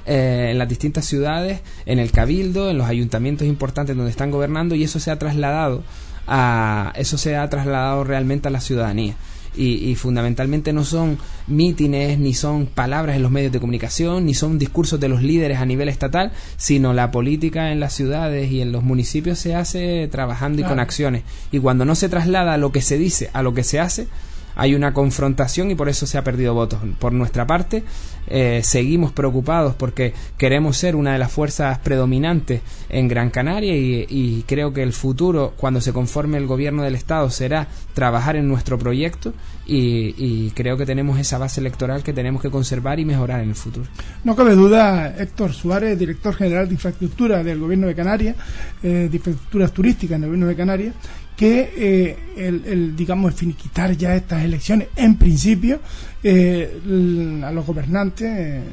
eh, 0.08 0.50
en 0.52 0.58
las 0.58 0.68
distintas 0.68 1.06
ciudades, 1.06 1.62
en 1.86 2.00
el 2.00 2.12
cabildo, 2.12 2.72
en 2.72 2.80
los 2.80 2.88
ayuntamientos 2.88 3.48
importantes 3.48 3.96
donde 3.96 4.10
están 4.10 4.32
gobernando 4.32 4.74
y 4.74 4.84
eso 4.84 5.00
se 5.00 5.12
ha 5.12 5.20
trasladado 5.20 5.84
a 6.28 6.92
eso 6.96 7.18
se 7.18 7.36
ha 7.36 7.48
trasladado 7.50 8.04
realmente 8.04 8.48
a 8.48 8.52
la 8.52 8.62
ciudadanía 8.62 9.16
y, 9.56 9.96
fundamentalmente 9.96 10.74
no 10.74 10.86
son 10.86 11.18
mítines, 11.48 12.18
ni 12.18 12.34
son 12.34 12.68
palabras 12.68 13.16
en 13.16 13.24
los 13.24 13.32
medios 13.32 13.52
de 13.52 13.60
comunicación, 13.60 14.26
ni 14.26 14.34
son 14.34 14.58
discursos 14.58 15.00
de 15.00 15.10
los 15.10 15.22
líderes 15.22 15.60
a 15.60 15.66
nivel 15.66 15.90
estatal, 15.90 16.32
sino 16.58 16.94
la 16.94 17.12
política 17.12 17.72
en 17.72 17.80
las 17.80 17.94
ciudades 17.94 18.52
y 18.52 18.62
en 18.62 18.72
los 18.72 18.84
municipios 18.84 19.40
se 19.40 19.56
hace 19.56 20.08
trabajando 20.10 20.62
y 20.62 20.66
con 20.66 20.80
acciones. 20.80 21.24
Y 21.52 21.60
cuando 21.60 21.86
no 21.86 21.96
se 21.96 22.10
traslada 22.10 22.58
lo 22.58 22.72
que 22.72 22.82
se 22.82 22.98
dice 22.98 23.30
a 23.34 23.42
lo 23.44 23.54
que 23.54 23.64
se 23.64 23.80
hace, 23.80 24.08
hay 24.56 24.76
una 24.76 24.94
confrontación 24.94 25.72
y 25.72 25.76
por 25.76 25.90
eso 25.90 26.06
se 26.06 26.18
ha 26.18 26.24
perdido 26.24 26.54
votos. 26.54 26.80
Por 27.00 27.14
nuestra 27.14 27.48
parte, 27.48 27.84
eh, 28.28 28.62
seguimos 28.64 29.12
preocupados 29.12 29.76
porque 29.76 30.14
queremos 30.38 30.78
ser 30.78 30.96
una 30.96 31.14
de 31.14 31.20
las 31.20 31.32
fuerzas 31.32 31.80
predominantes 31.80 32.62
en 32.90 33.08
Gran 33.08 33.30
Canaria 33.30 33.76
y, 33.76 34.44
creo 34.48 34.74
que 34.74 34.84
el 34.84 34.94
futuro, 34.94 35.54
cuando 35.58 35.82
se 35.82 35.94
conforme 35.94 36.38
el 36.38 36.48
gobierno 36.48 36.84
del 36.84 36.96
Estado, 36.96 37.30
será 37.30 37.68
trabajar 37.94 38.36
en 38.36 38.48
nuestro 38.48 38.78
proyecto 38.78 39.34
y, 39.66 40.50
creo 40.52 40.78
que 40.78 40.86
tenemos 40.86 41.20
esa 41.20 41.38
base 41.38 41.62
electoral 41.62 42.04
que 42.04 42.14
tenemos 42.14 42.42
que 42.42 42.50
conservar 42.50 43.00
y 43.00 43.06
mejorar 43.06 43.42
en 43.42 43.50
el 43.50 43.56
futuro. 43.56 43.88
No 44.24 44.36
cabe 44.36 44.56
duda, 44.56 45.16
Héctor 45.18 45.54
Suárez, 45.54 45.98
director 45.98 46.34
general 46.34 46.68
de 46.68 46.74
infraestructura 46.74 47.44
del 47.44 47.60
gobierno 47.60 47.88
de 47.88 47.96
Canarias, 47.96 48.36
eh, 48.84 49.08
de 49.10 49.18
infraestructuras 49.18 49.72
turísticas 49.72 50.18
en 50.18 50.24
el 50.24 50.30
gobierno 50.30 50.48
de 50.48 50.56
Canarias, 50.56 50.96
que 51.36 51.74
eh, 51.76 52.18
el, 52.38 52.96
digamos, 52.96 53.34
finiquitar 53.34 53.96
ya 53.98 54.16
estas 54.16 54.44
elecciones, 54.44 54.90
en 54.96 55.16
principio, 55.18 55.80
eh, 56.24 57.42
a 57.44 57.52
los 57.52 57.66
gobernantes 57.66 58.28
eh, 58.30 58.64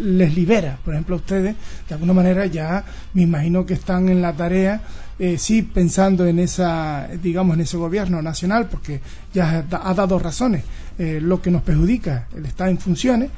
les 0.00 0.34
libera. 0.34 0.78
Por 0.84 0.94
ejemplo, 0.94 1.16
a 1.16 1.18
ustedes, 1.18 1.56
de 1.88 1.94
alguna 1.94 2.12
manera, 2.12 2.46
ya 2.46 2.84
me 3.14 3.22
imagino 3.22 3.64
que 3.64 3.74
están 3.74 4.08
en 4.08 4.20
la 4.20 4.32
tarea, 4.34 4.82
sí, 5.36 5.62
pensando 5.62 6.26
en 6.26 6.40
esa, 6.40 7.08
digamos, 7.22 7.54
en 7.54 7.60
ese 7.60 7.76
gobierno 7.76 8.20
nacional, 8.20 8.66
porque 8.68 9.00
ya 9.32 9.64
ha 9.70 9.94
dado 9.94 10.18
razones 10.18 10.64
lo 10.98 11.40
que 11.40 11.50
nos 11.50 11.62
perjudica 11.62 12.26
el 12.36 12.44
estar 12.44 12.68
en 12.68 12.78
funciones 12.78 13.30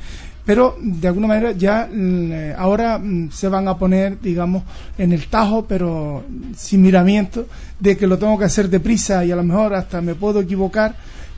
pero 0.44 0.76
de 0.80 1.08
alguna 1.08 1.26
manera 1.26 1.52
ya 1.52 1.88
mm, 1.90 2.32
eh, 2.32 2.54
ahora 2.56 2.98
mm, 2.98 3.30
se 3.30 3.48
van 3.48 3.68
a 3.68 3.78
poner, 3.78 4.20
digamos, 4.20 4.62
en 4.98 5.12
el 5.12 5.26
tajo, 5.28 5.64
pero 5.66 6.24
sin 6.56 6.82
miramiento, 6.82 7.46
de 7.80 7.96
que 7.96 8.06
lo 8.06 8.18
tengo 8.18 8.38
que 8.38 8.44
hacer 8.44 8.68
deprisa 8.68 9.24
y 9.24 9.32
a 9.32 9.36
lo 9.36 9.42
mejor 9.42 9.74
hasta 9.74 10.00
me 10.00 10.14
puedo 10.14 10.40
equivocar 10.40 10.96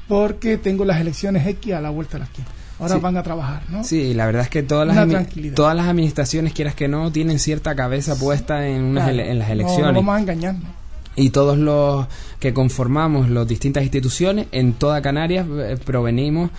porque 0.08 0.56
tengo 0.56 0.84
las 0.84 1.00
elecciones 1.00 1.46
X 1.46 1.74
a 1.74 1.80
la 1.80 1.90
vuelta 1.90 2.14
de 2.14 2.18
la 2.20 2.24
esquina. 2.26 2.48
Ahora 2.78 2.98
van 2.98 3.16
a 3.16 3.22
trabajar, 3.22 3.62
¿no? 3.70 3.84
Sí, 3.84 4.12
la 4.12 4.26
verdad 4.26 4.42
es 4.42 4.50
que 4.50 4.62
todas 4.62 4.86
las, 4.86 5.26
todas 5.54 5.74
las 5.74 5.86
administraciones, 5.86 6.52
quieras 6.52 6.74
que 6.74 6.88
no, 6.88 7.10
tienen 7.10 7.38
cierta 7.38 7.74
cabeza 7.74 8.16
puesta 8.16 8.66
en, 8.66 8.82
unas 8.82 9.08
en 9.08 9.38
las 9.38 9.48
elecciones. 9.48 9.86
No, 9.86 9.94
vamos 9.94 10.14
a 10.14 10.20
engañarnos 10.20 10.85
y 11.16 11.30
todos 11.30 11.58
los 11.58 12.06
que 12.38 12.52
conformamos 12.52 13.30
las 13.30 13.48
distintas 13.48 13.82
instituciones 13.82 14.46
en 14.52 14.74
toda 14.74 15.00
Canarias 15.00 15.46
eh, 15.50 15.78
provenimos 15.82 16.50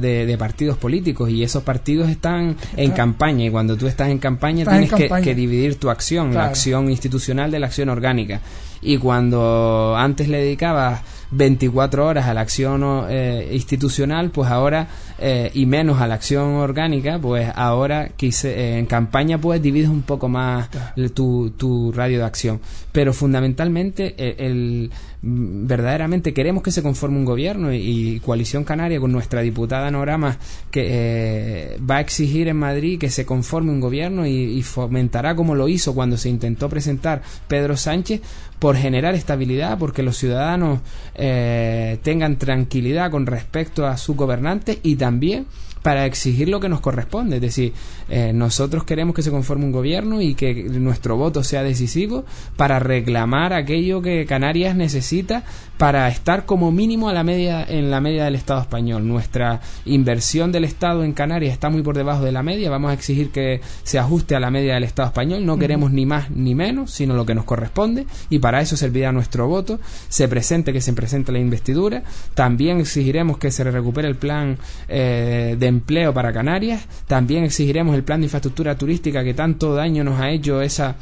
de, 0.00 0.36
partidos 0.38 0.78
políticos 0.78 1.28
y 1.30 1.42
esos 1.42 1.62
partidos 1.62 2.08
están 2.08 2.56
en 2.76 2.92
campaña 2.92 3.44
y 3.44 3.50
cuando 3.50 3.76
tú 3.76 3.86
estás 3.86 4.08
en 4.08 4.18
campaña 4.18 4.64
tienes 4.64 4.92
Que, 4.92 5.34
dividir 5.34 5.76
tu 5.76 5.90
acción, 5.90 6.32
la 6.32 6.46
acción 6.46 6.90
institucional 6.90 7.50
de 7.50 7.58
la 7.58 7.66
acción 7.66 7.88
orgánica. 7.88 8.40
Y 8.80 8.98
cuando 8.98 9.96
antes 9.96 10.28
le 10.28 10.38
dedicabas 10.38 11.00
24 11.30 12.06
horas 12.06 12.26
a 12.26 12.34
la 12.34 12.40
acción 12.40 13.06
eh, 13.08 13.50
institucional, 13.52 14.30
pues 14.30 14.50
ahora, 14.50 14.88
eh, 15.18 15.50
y 15.54 15.66
menos 15.66 16.00
a 16.00 16.06
la 16.06 16.14
acción 16.14 16.54
orgánica, 16.54 17.18
pues 17.18 17.50
ahora 17.54 18.10
quise, 18.16 18.50
eh, 18.50 18.78
en 18.78 18.86
campaña 18.86 19.38
pues 19.38 19.60
divides 19.60 19.88
un 19.88 20.02
poco 20.02 20.28
más 20.28 20.68
tu, 21.14 21.50
tu 21.56 21.92
radio 21.92 22.18
de 22.18 22.24
acción. 22.24 22.60
Pero 22.92 23.12
fundamentalmente 23.12 24.14
el, 24.46 24.90
verdaderamente 25.28 26.32
queremos 26.32 26.62
que 26.62 26.70
se 26.70 26.82
conforme 26.82 27.18
un 27.18 27.24
gobierno 27.24 27.72
y, 27.72 28.20
Coalición 28.24 28.64
Canaria 28.64 29.00
con 29.00 29.12
nuestra 29.12 29.40
diputada 29.40 29.90
Norama 29.90 30.38
que 30.70 31.78
va 31.88 31.96
a 31.96 32.00
exigir 32.00 32.48
en 32.48 32.56
Madrid 32.56 32.98
que 32.98 33.10
se 33.10 33.26
conforme 33.26 33.72
un 33.72 33.80
gobierno 33.80 34.26
y, 34.26 34.62
fomentará 34.62 35.34
como 35.34 35.54
lo 35.54 35.68
hizo 35.68 35.94
cuando 35.94 36.16
se 36.16 36.28
intentó 36.28 36.68
presentar 36.68 37.22
Pedro 37.48 37.76
Sánchez 37.76 38.20
por 38.58 38.76
generar 38.76 39.14
estabilidad, 39.14 39.78
porque 39.78 40.02
los 40.02 40.16
ciudadanos 40.16 40.80
eh, 41.14 41.98
tengan 42.02 42.36
tranquilidad 42.36 43.10
con 43.10 43.26
respecto 43.26 43.86
a 43.86 43.96
su 43.96 44.14
gobernante 44.14 44.78
y 44.82 44.96
también 44.96 45.46
para 45.86 46.04
exigir 46.04 46.48
lo 46.48 46.58
que 46.58 46.68
nos 46.68 46.80
corresponde. 46.80 47.36
Es 47.36 47.42
decir, 47.42 47.72
eh, 48.08 48.32
nosotros 48.34 48.82
queremos 48.82 49.14
que 49.14 49.22
se 49.22 49.30
conforme 49.30 49.66
un 49.66 49.70
gobierno 49.70 50.20
y 50.20 50.34
que 50.34 50.64
nuestro 50.64 51.16
voto 51.16 51.44
sea 51.44 51.62
decisivo 51.62 52.24
para 52.56 52.80
reclamar 52.80 53.52
aquello 53.52 54.02
que 54.02 54.26
Canarias 54.26 54.74
necesita 54.74 55.44
para 55.78 56.08
estar 56.08 56.44
como 56.44 56.72
mínimo 56.72 57.08
a 57.08 57.12
la 57.12 57.22
media, 57.22 57.64
en 57.68 57.88
la 57.92 58.00
media 58.00 58.24
del 58.24 58.34
Estado 58.34 58.62
español. 58.62 59.06
Nuestra 59.06 59.60
inversión 59.84 60.50
del 60.50 60.64
Estado 60.64 61.04
en 61.04 61.12
Canarias 61.12 61.52
está 61.52 61.70
muy 61.70 61.82
por 61.82 61.96
debajo 61.96 62.24
de 62.24 62.32
la 62.32 62.42
media. 62.42 62.68
Vamos 62.68 62.90
a 62.90 62.94
exigir 62.94 63.30
que 63.30 63.60
se 63.84 64.00
ajuste 64.00 64.34
a 64.34 64.40
la 64.40 64.50
media 64.50 64.74
del 64.74 64.82
Estado 64.82 65.06
español. 65.06 65.46
No 65.46 65.56
queremos 65.56 65.92
ni 65.92 66.04
más 66.04 66.32
ni 66.32 66.56
menos, 66.56 66.90
sino 66.90 67.14
lo 67.14 67.24
que 67.24 67.36
nos 67.36 67.44
corresponde. 67.44 68.06
Y 68.28 68.40
para 68.40 68.60
eso 68.60 68.76
servirá 68.76 69.12
nuestro 69.12 69.46
voto. 69.46 69.78
Se 70.08 70.26
presente 70.26 70.72
que 70.72 70.80
se 70.80 70.94
presente 70.94 71.30
la 71.30 71.38
investidura. 71.38 72.02
También 72.34 72.80
exigiremos 72.80 73.38
que 73.38 73.52
se 73.52 73.62
recupere 73.62 74.08
el 74.08 74.16
plan 74.16 74.58
eh, 74.88 75.54
de 75.56 75.75
empleo 75.76 76.12
para 76.12 76.32
Canarias. 76.32 76.86
También 77.06 77.44
exigiremos 77.44 77.94
el 77.94 78.02
plan 78.02 78.20
de 78.20 78.26
infraestructura 78.26 78.76
turística 78.76 79.22
que 79.24 79.34
tanto 79.34 79.74
daño 79.74 80.04
nos 80.04 80.20
ha 80.20 80.30
hecho 80.30 80.60
esa 80.62 80.96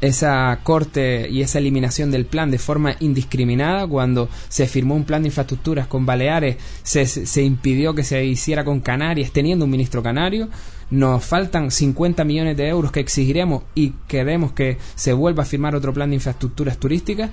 esa 0.00 0.58
corte 0.62 1.28
y 1.30 1.42
esa 1.42 1.58
eliminación 1.58 2.10
del 2.10 2.24
plan 2.24 2.50
de 2.50 2.58
forma 2.58 2.96
indiscriminada. 3.00 3.86
Cuando 3.86 4.28
se 4.48 4.66
firmó 4.66 4.94
un 4.94 5.04
plan 5.04 5.22
de 5.22 5.28
infraestructuras 5.28 5.86
con 5.86 6.06
Baleares 6.06 6.56
se, 6.82 7.06
se 7.06 7.42
impidió 7.42 7.94
que 7.94 8.04
se 8.04 8.24
hiciera 8.24 8.64
con 8.64 8.80
Canarias 8.80 9.30
teniendo 9.32 9.64
un 9.64 9.70
ministro 9.70 10.02
canario. 10.02 10.48
Nos 10.90 11.24
faltan 11.24 11.70
50 11.70 12.24
millones 12.24 12.56
de 12.56 12.68
euros 12.68 12.90
que 12.90 13.00
exigiremos 13.00 13.62
y 13.74 13.90
queremos 14.08 14.52
que 14.52 14.78
se 14.96 15.12
vuelva 15.12 15.44
a 15.44 15.46
firmar 15.46 15.76
otro 15.76 15.92
plan 15.92 16.10
de 16.10 16.16
infraestructuras 16.16 16.78
turísticas 16.78 17.30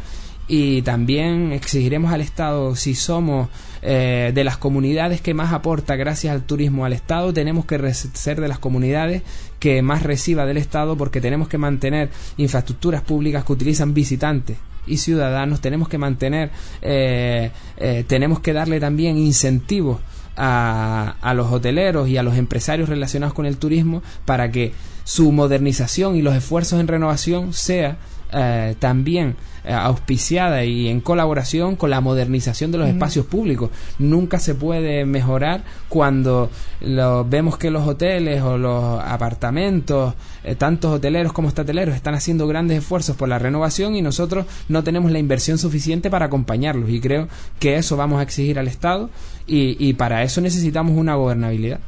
y 0.48 0.82
también 0.82 1.51
exigiremos 1.51 2.13
al 2.13 2.22
Estado 2.22 2.75
si 2.75 2.96
somos 2.96 3.50
eh, 3.82 4.32
de 4.34 4.44
las 4.44 4.58
comunidades 4.58 5.22
que 5.22 5.34
más 5.34 5.51
aporta 5.51 5.96
gracias 5.96 6.34
al 6.34 6.44
turismo 6.44 6.86
al 6.86 6.94
Estado, 6.94 7.34
tenemos 7.34 7.66
que 7.66 7.94
ser 7.94 8.39
de 8.39 8.48
las 8.48 8.60
comunidades 8.60 9.24
que 9.60 9.82
más 9.82 10.04
reciba 10.04 10.46
del 10.46 10.58
Estado 10.58 10.96
porque 10.98 11.22
tenemos 11.22 11.48
que 11.48 11.58
mantener 11.58 12.10
infraestructuras 12.38 13.01
públicas 13.01 13.44
que 13.44 13.54
utilizan 13.54 13.94
visitantes 13.94 14.58
y 14.86 14.98
ciudadanos, 14.98 15.60
tenemos 15.60 15.89
que 15.89 15.98
mantener, 15.98 16.50
eh, 16.82 17.51
eh, 17.75 18.06
tenemos 18.08 18.39
que 18.39 18.54
darle 18.54 18.80
también 18.80 19.18
incentivos 19.18 20.00
a, 20.38 21.16
a 21.20 21.34
los 21.34 21.51
hoteleros 21.51 22.08
y 22.08 22.16
a 22.16 22.24
los 22.24 22.38
empresarios 22.38 22.88
relacionados 22.88 23.34
con 23.34 23.46
el 23.46 23.58
turismo 23.58 24.01
para 24.24 24.50
que 24.50 24.72
su 25.04 25.32
modernización 25.32 26.16
y 26.16 26.22
los 26.22 26.36
esfuerzos 26.36 26.80
en 26.80 26.88
renovación 26.88 27.54
sea 27.54 27.98
también 28.80 29.36
eh, 29.68 29.74
auspiciada 29.74 30.64
y 30.64 30.88
en 30.88 31.02
colaboración 31.02 31.76
con 31.76 31.90
la 31.90 32.00
modernización 32.00 32.72
de 32.72 32.78
los 32.78 32.88
espacios 32.88 33.26
públicos. 33.26 33.70
Nunca 34.00 34.40
se 34.40 34.56
puede 34.56 35.04
mejorar 35.04 35.66
cuando 35.90 36.50
lo, 36.80 37.26
vemos 37.26 37.58
que 37.58 37.70
los 37.70 37.86
hoteles 37.86 38.42
o 38.44 38.58
los 38.58 39.02
apartamentos, 39.04 40.14
eh, 40.46 40.56
tantos 40.56 40.94
hoteleros 40.94 41.34
como 41.34 41.50
estateleros, 41.50 41.96
están 41.96 42.16
haciendo 42.16 42.48
grandes 42.48 42.78
esfuerzos 42.78 43.18
por 43.18 43.28
la 43.28 43.40
renovación 43.40 43.98
y 43.98 44.02
nosotros 44.02 44.46
no 44.70 44.86
tenemos 44.86 45.12
la 45.12 45.20
inversión 45.20 45.58
suficiente 45.58 46.10
para 46.10 46.28
acompañarlos. 46.28 46.90
Y 46.90 47.02
creo 47.02 47.28
que 47.60 47.76
eso 47.76 47.98
vamos 47.98 48.22
a 48.22 48.24
exigir 48.24 48.60
al 48.60 48.70
Estado 48.70 49.10
y, 49.48 49.76
y 49.86 49.96
para 49.96 50.24
eso 50.24 50.40
necesitamos 50.40 50.96
una 50.96 51.16
gobernabilidad. 51.16 51.82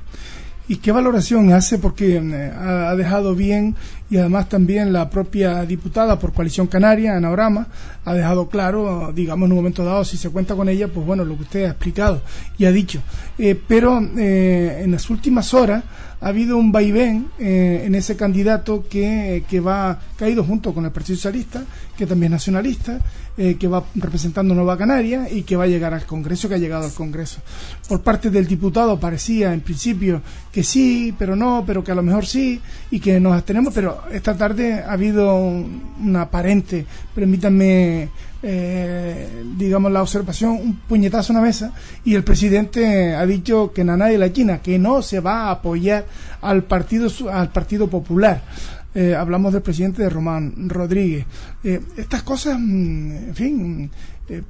¿Y 0.69 0.77
qué 0.77 0.91
valoración 0.91 1.51
hace? 1.51 1.79
Porque 1.79 2.17
eh, 2.17 2.53
ha 2.55 2.95
dejado 2.95 3.33
bien 3.33 3.75
y 4.07 4.17
además 4.17 4.49
también 4.49 4.93
la 4.93 5.09
propia 5.09 5.65
diputada 5.65 6.19
por 6.19 6.31
Coalición 6.31 6.67
Canaria, 6.67 7.17
Ana 7.17 7.31
Orama, 7.31 7.67
ha 8.05 8.13
dejado 8.13 8.49
claro, 8.49 9.11
digamos, 9.11 9.47
en 9.47 9.53
un 9.53 9.57
momento 9.57 9.83
dado, 9.83 10.05
si 10.05 10.15
se 10.15 10.29
cuenta 10.29 10.53
con 10.53 10.69
ella, 10.69 10.87
pues 10.87 11.03
bueno, 11.07 11.25
lo 11.25 11.35
que 11.37 11.41
usted 11.41 11.65
ha 11.65 11.69
explicado 11.69 12.21
y 12.59 12.65
ha 12.65 12.71
dicho. 12.71 13.01
Eh, 13.39 13.59
pero 13.67 13.99
eh, 14.15 14.81
en 14.83 14.91
las 14.91 15.09
últimas 15.09 15.55
horas 15.55 15.83
ha 16.21 16.27
habido 16.27 16.57
un 16.57 16.71
vaivén 16.71 17.29
eh, 17.39 17.83
en 17.85 17.95
ese 17.95 18.15
candidato 18.15 18.85
que, 18.89 19.43
que 19.49 19.59
va 19.59 19.99
caído 20.17 20.43
junto 20.43 20.73
con 20.73 20.85
el 20.85 20.91
Partido 20.91 21.15
Socialista, 21.15 21.63
que 21.97 22.05
también 22.05 22.33
es 22.33 22.39
nacionalista, 22.39 22.99
eh, 23.37 23.55
que 23.57 23.69
va 23.69 23.85
representando 23.95 24.53
Nueva 24.53 24.77
Canaria 24.77 25.29
y 25.31 25.43
que 25.43 25.55
va 25.55 25.63
a 25.63 25.67
llegar 25.67 25.93
al 25.93 26.05
Congreso, 26.05 26.49
que 26.49 26.55
ha 26.55 26.57
llegado 26.57 26.85
al 26.85 26.93
Congreso. 26.93 27.39
Por 27.87 28.01
parte 28.01 28.29
del 28.29 28.47
diputado 28.47 28.99
parecía 28.99 29.53
en 29.53 29.61
principio 29.61 30.21
que 30.51 30.61
sí, 30.61 31.15
pero 31.17 31.37
no, 31.37 31.63
pero 31.65 31.83
que 31.83 31.93
a 31.93 31.95
lo 31.95 32.03
mejor 32.03 32.25
sí, 32.25 32.59
y 32.91 32.99
que 32.99 33.19
nos 33.19 33.33
abstenemos, 33.33 33.73
pero 33.73 34.01
esta 34.11 34.35
tarde 34.35 34.83
ha 34.83 34.91
habido 34.91 35.37
una 35.37 36.23
aparente, 36.23 36.85
permítanme 37.15 38.09
eh, 38.41 39.43
digamos 39.57 39.91
la 39.91 40.01
observación, 40.01 40.51
un 40.51 40.75
puñetazo 40.87 41.33
en 41.33 41.37
la 41.37 41.43
mesa 41.43 41.73
y 42.05 42.15
el 42.15 42.23
presidente 42.23 43.13
ha 43.15 43.25
dicho 43.25 43.71
que 43.73 43.83
Nana 43.83 44.07
de 44.07 44.17
la 44.17 44.31
China, 44.31 44.61
que 44.61 44.79
no 44.79 45.01
se 45.01 45.19
va 45.19 45.45
a 45.45 45.51
apoyar 45.51 46.05
al 46.41 46.63
partido 46.63 47.09
al 47.31 47.51
Partido 47.51 47.89
Popular. 47.89 48.41
Eh, 48.95 49.13
hablamos 49.13 49.53
del 49.53 49.61
presidente 49.61 50.01
de 50.01 50.09
Román 50.09 50.53
Rodríguez. 50.67 51.25
Eh, 51.63 51.79
estas 51.97 52.23
cosas, 52.23 52.57
mm, 52.59 53.11
en 53.29 53.35
fin, 53.35 53.91
eh, 54.29 54.41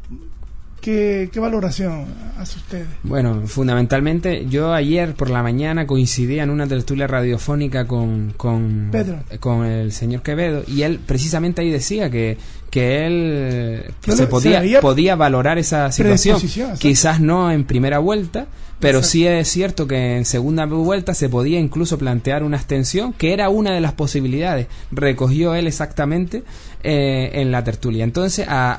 ¿Qué, 0.81 1.29
valoración 1.35 2.05
hace 2.37 2.57
usted? 2.57 2.85
Bueno, 3.03 3.45
fundamentalmente 3.47 4.45
yo 4.47 4.73
ayer 4.73 5.13
por 5.13 5.29
la 5.29 5.43
mañana 5.43 5.85
coincidía 5.85 6.43
en 6.43 6.49
una 6.49 6.67
tertulia 6.67 7.05
radiofónica 7.05 7.85
con, 7.85 8.33
con, 8.37 8.91
con 9.39 9.65
el 9.65 9.91
señor 9.91 10.21
Quevedo 10.21 10.63
y 10.67 10.83
él 10.83 10.99
precisamente 11.05 11.61
ahí 11.61 11.69
decía 11.69 12.09
que, 12.09 12.37
que 12.69 13.05
él 13.05 13.83
se 14.07 14.27
podía, 14.27 14.81
podía 14.81 15.15
valorar 15.15 15.57
esa 15.57 15.91
situación. 15.91 16.39
Quizás 16.77 17.19
no 17.19 17.51
en 17.51 17.63
primera 17.65 17.99
vuelta, 17.99 18.47
pero 18.79 19.03
sí 19.03 19.25
es 19.25 19.47
cierto 19.49 19.87
que 19.87 20.17
en 20.17 20.25
segunda 20.25 20.65
vuelta 20.65 21.13
se 21.13 21.29
podía 21.29 21.59
incluso 21.59 21.97
plantear 21.97 22.43
una 22.43 22.57
extensión, 22.57 23.13
que 23.13 23.33
era 23.33 23.49
una 23.49 23.71
de 23.71 23.81
las 23.81 23.93
posibilidades. 23.93 24.67
Recogió 24.91 25.55
él 25.55 25.67
exactamente 25.67 26.43
eh, 26.83 27.31
en 27.33 27.51
la 27.51 27.63
tertulia. 27.63 28.03
Entonces, 28.03 28.47
a, 28.47 28.71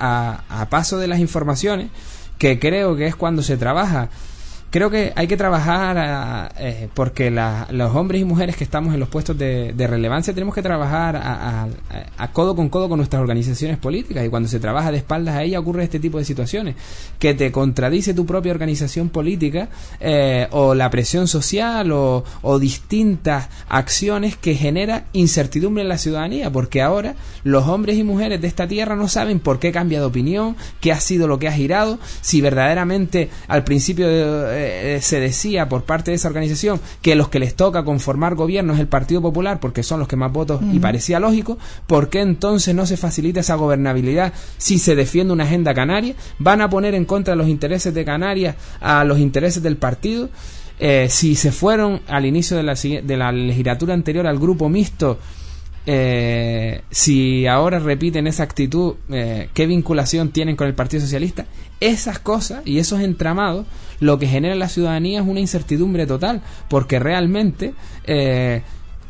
a, 0.49 0.63
a 0.63 0.71
paso 0.71 0.99
de 0.99 1.09
las 1.09 1.19
informaciones, 1.19 1.89
que 2.39 2.59
creo 2.59 2.97
que 2.97 3.07
es 3.07 3.17
cuando 3.17 3.43
se 3.43 3.57
trabaja 3.57 4.09
creo 4.71 4.89
que 4.89 5.13
hay 5.17 5.27
que 5.27 5.37
trabajar 5.37 6.53
eh, 6.59 6.89
porque 6.95 7.31
los 7.31 7.95
hombres 7.95 8.21
y 8.21 8.25
mujeres 8.25 8.57
que 8.57 8.65
estamos 8.65 8.95
en 8.95 9.01
los 9.01 9.09
puestos 9.09 9.37
de, 9.37 9.75
relevancia 9.91 10.33
tenemos 10.33 10.55
que 10.55 10.63
trabajar 10.63 11.17
a, 11.17 11.69
codo 12.33 12.55
con 12.55 12.69
codo 12.69 12.89
con 12.89 12.99
nuestras 12.99 13.21
organizaciones 13.21 13.77
políticas. 13.79 14.25
Y 14.25 14.29
cuando 14.29 14.49
se 14.49 14.61
trabaja 14.61 14.93
de 14.93 14.99
espaldas 14.99 15.35
a 15.35 15.43
ella 15.43 15.59
ocurre 15.59 15.83
este 15.83 15.99
tipo 15.99 16.19
de 16.19 16.25
situaciones 16.25 16.77
que 17.19 17.35
te 17.35 17.51
contradice 17.51 18.15
tu 18.15 18.25
propia 18.25 18.53
organización 18.53 19.09
política 19.09 19.69
eh, 19.99 20.47
o 20.53 20.75
la 20.75 20.89
presión 20.91 21.27
social 21.27 21.91
o, 21.91 22.25
o, 22.43 22.59
distintas 22.59 23.49
acciones 23.69 24.37
que 24.37 24.55
genera 24.55 25.07
incertidumbre 25.13 25.83
en 25.83 25.89
la 25.89 25.99
ciudadanía. 25.99 26.51
Porque 26.51 26.81
ahora 26.81 27.17
los 27.43 27.67
hombres 27.67 27.97
y 27.97 28.05
mujeres 28.05 28.41
de 28.41 28.47
esta 28.47 28.69
tierra 28.69 28.95
no 28.95 29.09
saben 29.09 29.41
por 29.41 29.59
qué 29.59 29.73
cambia 29.73 29.99
de 29.99 30.07
opinión 30.07 30.57
qué 30.81 30.93
ha 30.93 31.01
sido 31.01 31.27
lo 31.27 31.39
que 31.39 31.49
ha 31.49 31.53
girado 31.53 31.99
si 32.21 32.41
verdaderamente 32.41 33.31
al 33.49 33.65
principio 33.65 34.07
de 34.07 34.60
eh, 34.61 35.01
se 35.03 35.21
decía 35.21 35.69
por 35.69 35.85
parte 35.85 36.11
de 36.11 36.17
esa 36.17 36.29
organización 36.29 36.81
que 37.03 37.15
los 37.15 37.29
que 37.29 37.39
les 37.39 37.55
toca 37.55 37.85
conformar 37.85 38.35
gobierno 38.35 38.75
es 38.75 38.81
el 38.81 38.89
Partido 38.89 39.21
Popular 39.21 39.61
porque 39.61 39.83
son 39.83 39.99
los 39.99 40.09
que 40.09 40.17
más 40.17 40.33
votos 40.33 40.61
y 40.73 40.79
parecía 40.79 41.21
lógico, 41.21 41.59
¿por 41.87 42.09
qué 42.09 42.21
entonces 42.21 42.75
no 42.75 42.87
se 42.87 42.97
facilita 42.97 43.41
esa 43.41 43.55
gobernabilidad 43.55 44.33
si 44.59 44.79
se 44.79 44.95
defiende 44.95 45.33
una 45.33 45.45
agenda 45.45 45.75
canaria? 45.75 46.15
¿Van 46.39 46.61
a 46.61 46.71
poner 46.71 46.95
en 46.95 47.05
contra 47.05 47.35
los 47.35 47.49
intereses 47.49 47.93
de 47.95 48.05
Canarias 48.05 48.57
a 48.81 49.05
los 49.05 49.19
intereses 49.19 49.63
del 49.63 49.77
partido? 49.77 50.29
Eh, 50.79 51.09
si 51.11 51.35
se 51.35 51.53
fueron 51.53 52.01
al 52.07 52.25
inicio 52.25 52.57
de 52.57 52.63
la, 52.63 52.75
de 52.75 53.17
la 53.17 53.33
legislatura 53.33 53.95
anterior 53.95 54.27
al 54.27 54.39
grupo 54.39 54.69
mixto, 54.69 55.19
eh, 55.87 56.83
si 56.91 57.47
ahora 57.47 57.79
repiten 57.79 58.27
esa 58.27 58.43
actitud, 58.43 58.95
¿qué 59.09 59.67
vinculación 59.67 60.31
tienen 60.31 60.57
con 60.57 60.67
el 60.67 60.75
Partido 60.75 61.03
Socialista? 61.03 61.47
Esas 61.81 62.19
cosas 62.19 62.63
y 62.65 62.79
esos 62.79 63.01
entramados 63.01 63.67
lo 64.01 64.19
que 64.19 64.27
genera 64.27 64.55
la 64.55 64.69
ciudadanía 64.69 65.21
es 65.21 65.27
una 65.27 65.41
incertidumbre 65.41 66.07
total, 66.07 66.43
porque 66.69 66.99
realmente 66.99 67.75
eh, 68.05 68.63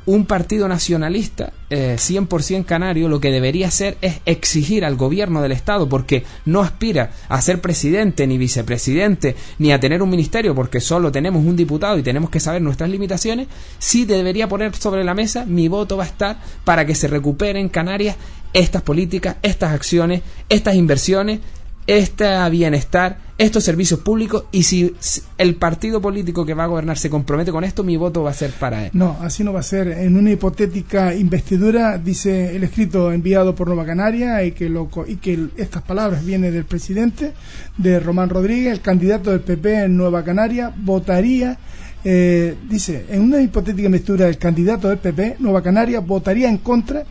un 0.07 0.27
partido 0.27 0.67
nacionalista 0.67 1.53
eh, 1.69 1.97
100% 1.97 2.65
canario 2.65 3.09
lo 3.09 3.21
que 3.21 3.31
debería 3.31 3.69
hacer 3.69 3.97
es 4.01 4.21
exigir 4.25 4.85
al 4.85 4.97
gobierno 4.97 5.43
del 5.43 5.53
Estado, 5.53 5.89
porque 5.89 6.25
no 6.47 6.63
aspira 6.63 7.13
a 7.29 7.41
ser 7.41 7.61
presidente 7.61 8.27
ni 8.27 8.39
vicepresidente 8.39 9.37
ni 9.59 9.73
a 9.73 9.79
tener 9.79 10.03
un 10.03 10.11
ministerio, 10.11 10.55
porque 10.55 10.81
solo 10.81 11.13
tenemos 11.13 11.45
un 11.45 11.57
diputado 11.57 11.99
y 11.99 12.03
tenemos 12.03 12.31
que 12.31 12.41
saber 12.41 12.63
nuestras 12.63 12.91
limitaciones, 12.91 13.49
sí 13.79 14.05
debería 14.05 14.49
poner 14.49 14.75
sobre 14.75 15.05
la 15.05 15.15
mesa 15.15 15.45
mi 15.45 15.69
voto 15.69 15.97
va 15.97 16.05
a 16.05 16.09
estar 16.09 16.39
para 16.65 16.87
que 16.87 16.95
se 16.95 17.07
recuperen 17.07 17.69
Canarias 17.69 18.17
estas 18.53 18.83
políticas, 18.83 19.37
estas 19.43 19.73
acciones, 19.73 20.23
estas 20.49 20.75
inversiones 20.75 21.41
este 21.87 22.27
bienestar, 22.51 23.19
estos 23.39 23.65
servicios 23.65 24.01
públicos 24.01 24.45
y 24.53 24.65
si 24.65 24.95
el 25.39 25.55
partido 25.57 26.01
político 26.01 26.45
que 26.45 26.53
va 26.55 26.65
a 26.65 26.67
gobernar 26.67 26.99
se 26.99 27.09
compromete 27.09 27.51
con 27.51 27.65
esto, 27.65 27.83
mi 27.83 27.97
voto 27.97 28.23
va 28.23 28.31
a 28.31 28.35
ser 28.35 28.51
para 28.53 28.85
él. 28.85 28.91
No, 28.93 29.17
así 29.23 29.43
no 29.43 29.53
va 29.53 29.61
a 29.61 29.65
ser. 29.65 29.89
En 29.89 30.17
una 30.17 30.31
hipotética 30.31 31.15
investidura, 31.15 31.97
dice 31.99 32.55
el 32.55 32.65
escrito 32.65 33.13
enviado 33.13 33.55
por 33.55 33.69
Nueva 33.69 33.87
Canaria 33.87 34.45
y 34.45 34.53
que, 34.53 34.69
lo, 34.69 34.91
y 35.07 35.17
que 35.17 35.49
estas 35.57 35.83
palabras 35.83 36.25
vienen 36.25 36.53
del 36.53 36.67
presidente, 36.67 37.33
de 37.79 37.99
Román 37.99 38.29
Rodríguez, 38.29 38.73
el 38.73 38.83
candidato 38.83 39.31
del 39.31 39.41
PP 39.41 39.85
en 39.85 39.97
Nueva 39.97 40.23
Canaria, 40.23 40.73
votaría, 40.77 41.59
eh, 42.05 42.57
dice, 42.69 43.07
en 43.09 43.23
una 43.23 43.41
hipotética 43.41 43.87
investidura 43.87 44.29
el 44.29 44.39
candidato 44.39 44.89
del 44.89 44.99
PP, 44.99 45.37
Nueva 45.39 45.63
Canaria, 45.63 46.01
votaría 46.01 46.49
en 46.49 46.59
contra, 46.59 47.05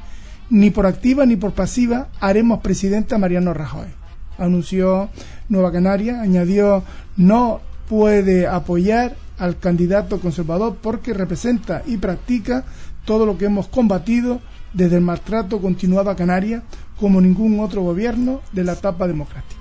ni 0.51 0.69
por 0.69 0.86
activa 0.86 1.25
ni 1.25 1.36
por 1.36 1.53
pasiva, 1.53 2.10
haremos 2.19 2.60
presidente 2.62 3.15
a 3.15 3.17
Mariano 3.17 3.53
Rajoy 3.53 3.98
anunció 4.39 5.10
Nueva 5.49 5.71
Canaria, 5.71 6.21
añadió 6.21 6.84
no 7.17 7.62
puede 7.88 8.47
apoyar 8.47 9.15
al 9.38 9.58
candidato 9.58 10.19
conservador 10.19 10.78
porque 10.82 11.13
representa 11.13 11.84
y 11.86 11.97
practica 11.97 12.65
todo 13.06 13.25
lo 13.25 13.38
que 13.38 13.45
hemos 13.45 13.67
combatido 13.67 14.41
desde 14.73 14.97
el 14.97 15.02
maltrato 15.02 15.60
continuado 15.60 16.10
a 16.10 16.15
Canarias 16.15 16.63
como 16.99 17.21
ningún 17.21 17.60
otro 17.60 17.82
gobierno 17.82 18.41
de 18.52 18.63
la 18.63 18.73
etapa 18.73 19.08
democrática. 19.08 19.56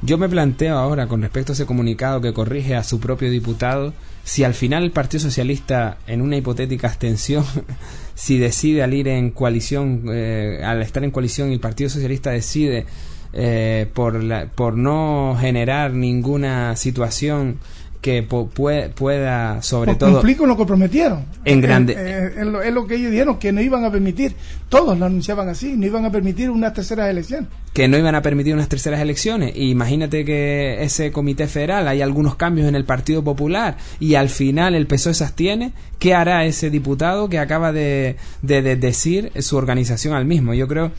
Yo 0.00 0.16
me 0.16 0.28
planteo 0.28 0.78
ahora, 0.78 1.08
con 1.08 1.22
respecto 1.22 1.50
a 1.50 1.54
ese 1.54 1.66
comunicado 1.66 2.20
que 2.20 2.32
corrige 2.32 2.76
a 2.76 2.84
su 2.84 3.00
propio 3.00 3.30
diputado, 3.30 3.92
si 4.22 4.44
al 4.44 4.54
final 4.54 4.84
el 4.84 4.92
Partido 4.92 5.22
Socialista, 5.22 5.98
en 6.06 6.20
una 6.20 6.36
hipotética 6.36 6.86
abstención, 6.86 7.44
si 8.14 8.38
decide 8.38 8.84
al 8.84 8.94
ir 8.94 9.08
en 9.08 9.30
coalición, 9.32 10.04
eh, 10.12 10.60
al 10.64 10.82
estar 10.82 11.02
en 11.02 11.10
coalición 11.10 11.50
y 11.50 11.54
el 11.54 11.60
Partido 11.60 11.90
Socialista 11.90 12.30
decide 12.30 12.86
eh, 13.32 13.86
por, 13.92 14.48
por 14.54 14.76
no 14.76 15.36
generar 15.38 15.92
ninguna 15.92 16.76
situación 16.76 17.58
que 18.00 18.22
pueda, 18.22 19.62
sobre 19.62 19.96
todo. 19.96 20.12
Cumplir 20.12 20.36
con 20.36 20.48
lo 20.48 20.56
que 20.56 20.64
prometieron. 20.64 21.24
En 21.44 21.60
grande. 21.60 21.94
Eh, 21.94 21.98
eh, 21.98 22.32
es, 22.64 22.72
lo, 22.72 22.86
que 22.86 22.94
ellos 22.94 23.10
dijeron, 23.10 23.38
que 23.38 23.52
no 23.52 23.60
iban 23.60 23.84
a 23.84 23.90
permitir. 23.90 24.34
Todos 24.68 24.98
lo 24.98 25.06
anunciaban 25.06 25.48
así, 25.48 25.76
no 25.76 25.86
iban 25.86 26.04
a 26.04 26.12
permitir 26.12 26.48
unas 26.50 26.74
terceras 26.74 27.10
elecciones. 27.10 27.48
Que 27.72 27.88
no 27.88 27.98
iban 27.98 28.14
a 28.14 28.22
permitir 28.22 28.54
unas 28.54 28.68
terceras 28.68 29.00
elecciones. 29.00 29.52
imagínate 29.56 30.24
que 30.24 30.82
ese 30.82 31.10
comité 31.10 31.48
federal, 31.48 31.88
hay 31.88 32.00
algunos 32.00 32.36
cambios 32.36 32.68
en 32.68 32.74
el 32.74 32.84
Partido 32.84 33.22
Popular 33.22 33.76
y 34.00 34.14
al 34.14 34.28
final 34.28 34.74
el 34.74 34.86
PSOE 34.86 35.14
se 35.14 35.24
abstiene. 35.24 35.72
¿Qué 35.98 36.14
hará 36.14 36.44
ese 36.44 36.70
diputado 36.70 37.28
que 37.28 37.38
acaba 37.38 37.72
de, 37.72 38.16
de 38.42 38.76
decir 38.76 39.32
su 39.40 39.56
organización 39.56 40.14
al 40.14 40.24
mismo? 40.24 40.54
Yo 40.54 40.68
creo 40.68 40.92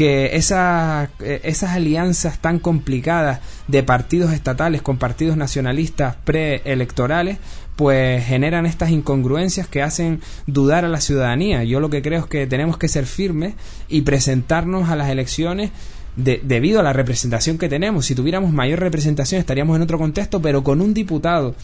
que 0.00 0.34
eh, 0.34 1.40
esas 1.44 1.70
alianzas 1.70 2.38
tan 2.38 2.58
complicadas 2.58 3.40
de 3.68 3.82
partidos 3.82 4.32
estatales 4.32 4.80
con 4.80 4.96
partidos 4.96 5.36
nacionalistas 5.36 6.16
preelectorales 6.24 7.36
pues 7.76 8.24
generan 8.24 8.64
estas 8.64 8.92
incongruencias 8.92 9.68
que 9.68 9.82
hacen 9.82 10.22
dudar 10.46 10.86
a 10.86 10.88
la 10.88 11.02
ciudadanía. 11.02 11.64
Yo 11.64 11.80
lo 11.80 11.90
que 11.90 12.00
creo 12.00 12.20
es 12.20 12.26
que 12.26 12.46
tenemos 12.46 12.78
que 12.78 12.88
ser 12.88 13.04
firmes 13.04 13.52
y 13.90 14.00
presentarnos 14.00 14.88
a 14.88 14.96
las 14.96 15.10
elecciones 15.10 15.70
debido 16.16 16.80
a 16.80 16.82
la 16.82 16.94
representación 16.94 17.58
que 17.58 17.68
tenemos. 17.68 18.06
Si 18.06 18.14
tuviéramos 18.14 18.52
mayor 18.54 18.80
representación 18.80 19.38
estaríamos 19.38 19.76
en 19.76 19.82
otro 19.82 19.98
contexto, 19.98 20.40
pero 20.40 20.64
con 20.64 20.80
un 20.80 20.94
diputado 20.94 21.54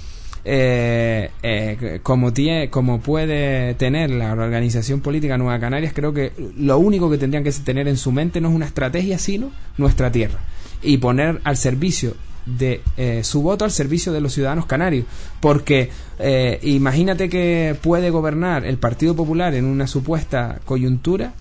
eh, 0.48 1.30
eh, 1.42 2.00
como, 2.04 2.32
tiene, 2.32 2.70
como 2.70 3.00
puede 3.00 3.74
tener 3.74 4.10
la 4.10 4.32
organización 4.32 5.00
política 5.00 5.36
Nueva 5.36 5.58
Canarias, 5.58 5.92
creo 5.92 6.12
que 6.12 6.32
lo 6.56 6.78
único 6.78 7.10
que 7.10 7.18
tendrían 7.18 7.42
que 7.42 7.50
tener 7.50 7.88
en 7.88 7.96
su 7.96 8.12
mente 8.12 8.40
no 8.40 8.48
es 8.50 8.54
una 8.54 8.66
estrategia, 8.66 9.18
sino 9.18 9.50
nuestra 9.76 10.12
tierra. 10.12 10.38
Y 10.82 10.98
poner 10.98 11.40
al 11.42 11.56
servicio 11.56 12.14
de 12.46 12.80
eh, 12.96 13.24
su 13.24 13.42
voto 13.42 13.64
al 13.64 13.72
servicio 13.72 14.12
de 14.12 14.20
los 14.20 14.32
ciudadanos 14.32 14.66
canarios. 14.66 15.04
Porque 15.40 15.90
eh, 16.18 16.60
imagínate 16.62 17.28
que 17.28 17.76
puede 17.82 18.10
gobernar 18.10 18.64
el 18.64 18.78
Partido 18.78 19.14
Popular 19.14 19.54
en 19.54 19.64
una 19.64 19.86
supuesta 19.86 20.60
coyuntura 20.64 21.34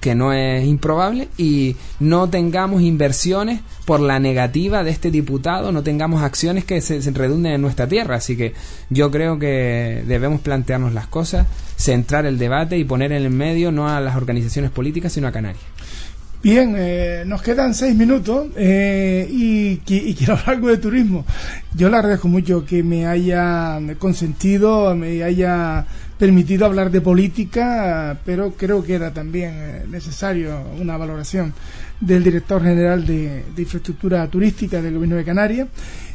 que 0.00 0.14
no 0.14 0.32
es 0.32 0.64
improbable 0.64 1.28
y 1.36 1.76
no 2.00 2.28
tengamos 2.28 2.82
inversiones 2.82 3.60
por 3.84 4.00
la 4.00 4.18
negativa 4.18 4.82
de 4.82 4.90
este 4.90 5.10
diputado, 5.10 5.72
no 5.72 5.82
tengamos 5.82 6.22
acciones 6.22 6.64
que 6.64 6.80
se, 6.80 7.00
redunden 7.10 7.52
en 7.52 7.62
nuestra 7.62 7.86
tierra. 7.86 8.16
Así 8.16 8.36
que 8.36 8.54
yo 8.88 9.10
creo 9.10 9.38
que 9.38 10.02
debemos 10.06 10.40
plantearnos 10.40 10.94
las 10.94 11.06
cosas, 11.06 11.46
centrar 11.76 12.26
el 12.26 12.38
debate 12.38 12.78
y 12.78 12.84
poner 12.84 13.12
en 13.12 13.22
el 13.22 13.30
medio 13.30 13.70
no 13.70 13.88
a 13.88 14.00
las 14.00 14.16
organizaciones 14.16 14.70
políticas, 14.70 15.12
sino 15.12 15.28
a 15.28 15.32
Canarias. 15.32 15.64
Bien, 16.42 16.74
eh, 16.78 17.24
nos 17.26 17.42
quedan 17.42 17.74
seis 17.74 17.94
minutos 17.94 18.46
eh, 18.56 19.28
y, 19.30 19.76
quiero 19.78 20.32
hablar 20.38 20.56
algo 20.56 20.68
de 20.68 20.78
turismo. 20.78 21.26
Yo 21.74 21.90
le 21.90 21.96
agradezco 21.96 22.28
mucho 22.28 22.64
que 22.64 22.82
me 22.82 23.06
haya 23.06 23.78
consentido, 23.98 24.96
me 24.96 25.22
haya 25.22 25.84
permitido 26.20 26.66
hablar 26.66 26.92
de 26.92 27.00
política, 27.00 28.20
pero 28.24 28.52
creo 28.52 28.84
que 28.84 28.94
era 28.94 29.12
también 29.12 29.54
eh, 29.56 29.84
necesario 29.88 30.62
una 30.78 30.96
valoración 30.96 31.52
del 31.98 32.22
director 32.22 32.62
general 32.62 33.04
de, 33.04 33.42
infraestructura 33.56 34.28
turística 34.28 34.80
del 34.80 34.94
Gobierno 34.94 35.16
de 35.16 35.24
Canarias. 35.24 35.68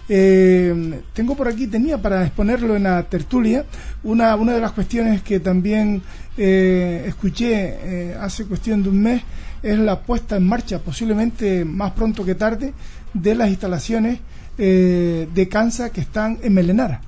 tengo 0.07 1.35
por 1.35 1.47
aquí, 1.47 1.67
tenía 1.67 1.97
para 1.99 2.23
exponerlo 2.23 2.75
en 2.75 2.83
la 2.83 3.03
tertulia, 3.03 3.65
una, 4.03 4.35
una 4.35 4.53
de 4.53 4.61
las 4.61 4.71
cuestiones 4.71 5.23
que 5.23 5.39
también 5.39 6.01
escuché 6.37 8.13
hace 8.19 8.45
cuestión 8.45 8.83
de 8.83 8.89
un 8.89 9.01
mes 9.01 9.21
es 9.65 9.79
la 9.79 9.99
puesta 10.01 10.37
en 10.37 10.45
marcha, 10.45 10.79
posiblemente 10.79 11.65
más 11.65 11.91
pronto 11.93 12.23
que 12.23 12.35
tarde, 12.35 12.73
de 13.15 13.33
las 13.33 13.49
instalaciones 13.49 14.19
eh, 14.57 15.27
de 15.33 15.49
Cansa 15.49 15.89
que 15.89 16.01
están 16.01 16.37
en 16.43 16.53
Melenara. 16.53 17.01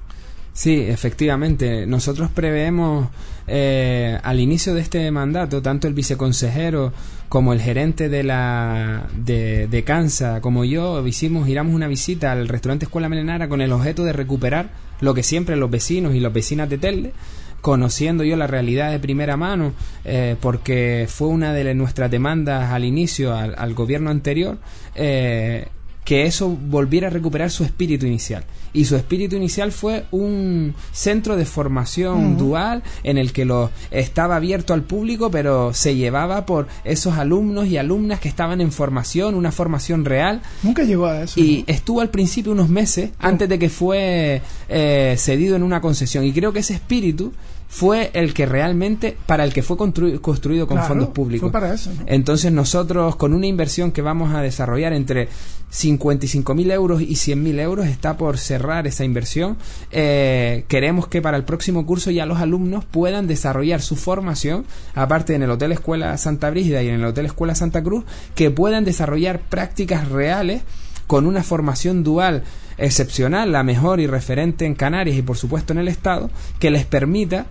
Sí, 0.57 0.73
efectivamente. 0.73 1.85
Nosotros 1.85 2.31
preveemos 2.31 3.09
eh, 3.45 4.17
al 4.23 4.39
inicio 4.39 4.73
de 4.73 4.81
este 4.81 5.11
mandato, 5.11 5.61
tanto 5.61 5.87
el 5.87 5.93
viceconsejero 5.93 6.93
como 7.29 7.53
el 7.53 7.61
gerente 7.61 8.09
de 8.09 8.23
la 8.23 9.07
de, 9.15 9.83
Cansa, 9.85 10.41
como 10.41 10.65
yo, 10.65 11.05
hicimos, 11.05 11.45
giramos 11.45 11.75
una 11.75 11.87
visita 11.87 12.31
al 12.31 12.47
restaurante 12.47 12.85
Escuela 12.85 13.07
Melenara 13.07 13.49
con 13.49 13.61
el 13.61 13.71
objeto 13.71 14.03
de 14.03 14.13
recuperar 14.13 14.71
lo 14.99 15.13
que 15.13 15.21
siempre 15.21 15.55
los 15.57 15.69
vecinos 15.69 16.15
y 16.15 16.19
las 16.19 16.33
vecinas 16.33 16.67
de 16.71 16.79
Telde 16.79 17.13
conociendo 17.61 18.23
yo 18.23 18.35
la 18.35 18.47
realidad 18.47 18.89
de 18.91 18.99
primera 18.99 19.37
mano, 19.37 19.73
eh, 20.05 20.37
porque 20.41 21.05
fue 21.07 21.27
una 21.27 21.53
de 21.53 21.75
nuestras 21.75 22.09
demandas 22.09 22.71
al 22.71 22.83
inicio, 22.83 23.35
al, 23.35 23.73
gobierno 23.75 24.09
anterior, 24.09 24.57
eh, 24.95 25.67
que 26.07 26.25
eso 26.25 26.47
volviera 26.47 27.07
a 27.07 27.09
recuperar 27.09 27.51
su 27.51 27.65
espíritu 27.65 28.05
inicial. 28.05 28.45
Y 28.71 28.85
su 28.85 28.95
espíritu 28.95 29.35
inicial 29.35 29.73
fue 29.73 30.05
un 30.11 30.73
centro 30.93 31.35
de 31.35 31.43
formación 31.43 32.37
dual 32.37 32.81
en 33.03 33.17
el 33.17 33.33
que 33.33 33.43
lo 33.43 33.71
estaba 33.91 34.37
abierto 34.37 34.73
al 34.73 34.83
público, 34.83 35.29
pero 35.29 35.73
se 35.73 35.97
llevaba 35.97 36.45
por 36.45 36.69
esos 36.85 37.17
alumnos 37.17 37.67
y 37.67 37.75
alumnas 37.75 38.21
que 38.21 38.29
estaban 38.29 38.61
en 38.61 38.71
formación, 38.71 39.35
una 39.35 39.51
formación 39.51 40.05
real. 40.05 40.41
Nunca 40.63 40.83
llegó 40.83 41.07
a 41.07 41.23
eso. 41.23 41.37
Y 41.41 41.65
estuvo 41.67 41.99
al 41.99 42.09
principio 42.09 42.53
unos 42.53 42.69
meses 42.69 43.09
antes 43.19 43.49
de 43.49 43.59
que 43.59 43.67
fue 43.67 44.41
eh, 44.69 45.15
cedido 45.17 45.57
en 45.57 45.63
una 45.63 45.81
concesión. 45.81 46.23
Y 46.23 46.31
creo 46.31 46.53
que 46.53 46.59
ese 46.59 46.75
espíritu 46.75 47.33
fue 47.67 48.11
el 48.13 48.33
que 48.33 48.45
realmente, 48.45 49.17
para 49.25 49.43
el 49.43 49.53
que 49.53 49.61
fue 49.61 49.77
construido 49.77 50.67
con 50.67 50.83
fondos 50.83 51.09
públicos. 51.09 51.51
para 51.51 51.73
eso, 51.73 51.91
Entonces 52.05 52.51
nosotros, 52.51 53.15
con 53.17 53.33
una 53.33 53.45
inversión 53.45 53.91
que 53.91 54.01
vamos 54.01 54.33
a 54.33 54.41
desarrollar 54.41 54.93
entre 54.93 55.27
55.000 55.71 56.71
euros 56.71 57.01
y 57.01 57.13
100.000 57.15 57.59
euros, 57.59 57.87
está 57.87 58.15
por 58.15 58.37
cerrar 58.37 58.87
esa 58.87 59.03
inversión. 59.03 59.57
Eh, 59.91 60.63
queremos 60.69 61.07
que 61.07 61.21
para 61.21 61.35
el 61.35 61.43
próximo 61.43 61.85
curso 61.85 62.09
ya 62.09 62.25
los 62.25 62.39
alumnos 62.39 62.85
puedan 62.85 63.27
desarrollar 63.27 63.81
su 63.81 63.97
formación, 63.97 64.65
aparte 64.95 65.35
en 65.35 65.43
el 65.43 65.51
Hotel 65.51 65.73
Escuela 65.73 66.17
Santa 66.17 66.49
Brígida 66.49 66.81
y 66.83 66.87
en 66.87 66.95
el 66.95 67.05
Hotel 67.05 67.25
Escuela 67.25 67.53
Santa 67.53 67.83
Cruz, 67.83 68.05
que 68.33 68.49
puedan 68.49 68.85
desarrollar 68.85 69.41
prácticas 69.41 70.07
reales 70.07 70.61
con 71.05 71.25
una 71.25 71.43
formación 71.43 72.03
dual 72.03 72.43
excepcional, 72.77 73.51
la 73.51 73.63
mejor 73.63 73.99
y 73.99 74.07
referente 74.07 74.65
en 74.65 74.75
Canarias 74.75 75.17
y 75.17 75.21
por 75.21 75.37
supuesto 75.37 75.73
en 75.73 75.79
el 75.79 75.87
Estado, 75.87 76.29
que 76.59 76.69
les 76.69 76.85
permita 76.85 77.47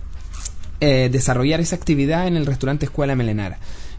eh, 0.79 1.09
desarrollar 1.11 1.59
esa 1.59 1.75
actividad 1.75 2.27
en 2.27 2.37
el 2.37 2.45
restaurante 2.45 2.85
Escuela 2.85 3.15
Melenara. 3.15 3.57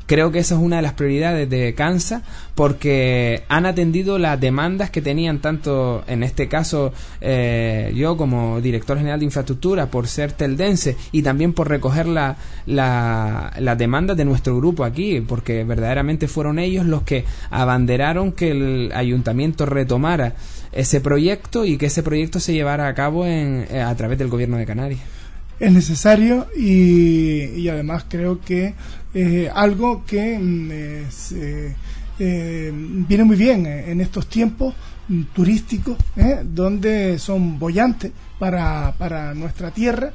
Creo 0.09 0.33
que 0.33 0.39
esa 0.39 0.55
es 0.55 0.61
una 0.63 0.77
de 0.77 0.83
las 0.83 0.95
prioridades 0.95 1.51
de 1.51 1.75
Cansa 1.75 2.23
porque 2.55 3.43
han 3.49 3.67
atendido 3.67 4.19
las 4.19 4.41
demandas 4.41 4.89
que 4.89 5.03
tenían 5.03 5.41
tanto, 5.41 6.03
en 6.07 6.23
este 6.23 6.49
caso, 6.49 6.95
eh, 7.21 7.93
yo 7.95 8.17
como 8.17 8.63
director 8.63 8.97
general 8.97 9.19
de 9.19 9.27
infraestructura 9.27 9.91
por 9.91 10.09
ser 10.09 10.33
teldense 10.33 10.97
y 11.13 11.21
también 11.21 11.53
por 11.53 11.69
recoger 11.69 12.07
la, 12.07 12.39
la, 12.65 13.53
demandas 13.77 14.17
de 14.17 14.25
nuestro 14.25 14.57
grupo 14.57 14.85
aquí, 14.85 15.21
porque 15.21 15.63
verdaderamente 15.65 16.27
fueron 16.27 16.59
ellos 16.59 16.87
los 16.87 17.03
que 17.03 17.27
abanderaron 17.51 18.33
que 18.33 18.53
el 18.53 18.93
ayuntamiento 18.95 19.67
retomara 19.67 20.33
ese 20.73 21.03
proyecto 21.03 21.67
y 21.67 21.77
que 21.77 21.85
ese 21.85 22.03
proyecto 22.03 22.41
se 22.41 22.55
llevara 22.55 22.89
a 22.89 22.95
cabo 22.95 23.27
en, 23.27 23.67
eh, 23.71 23.83
a 23.83 23.95
través 23.95 24.17
del 24.17 24.29
gobierno 24.29 24.57
de 24.57 24.65
Canarias 24.65 25.18
es 25.61 25.73
necesario 25.73 26.47
y, 26.57 27.69
además 27.69 28.05
creo 28.09 28.41
que 28.41 28.75
es 29.13 29.51
algo 29.55 30.05
que 30.07 30.39
mm, 30.39 30.71
eh, 32.21 32.73
viene 32.75 33.25
muy 33.25 33.37
bien 33.37 33.67
en 33.67 34.01
estos 34.01 34.29
tiempos 34.29 34.75
mm, 35.09 35.23
turísticos, 35.35 35.97
¿eh? 36.17 36.41
donde 36.45 37.19
son 37.19 37.59
bollantes 37.59 38.13
para, 38.39 38.95
para 38.99 39.35
nuestra 39.35 39.71
tierra 39.71 40.13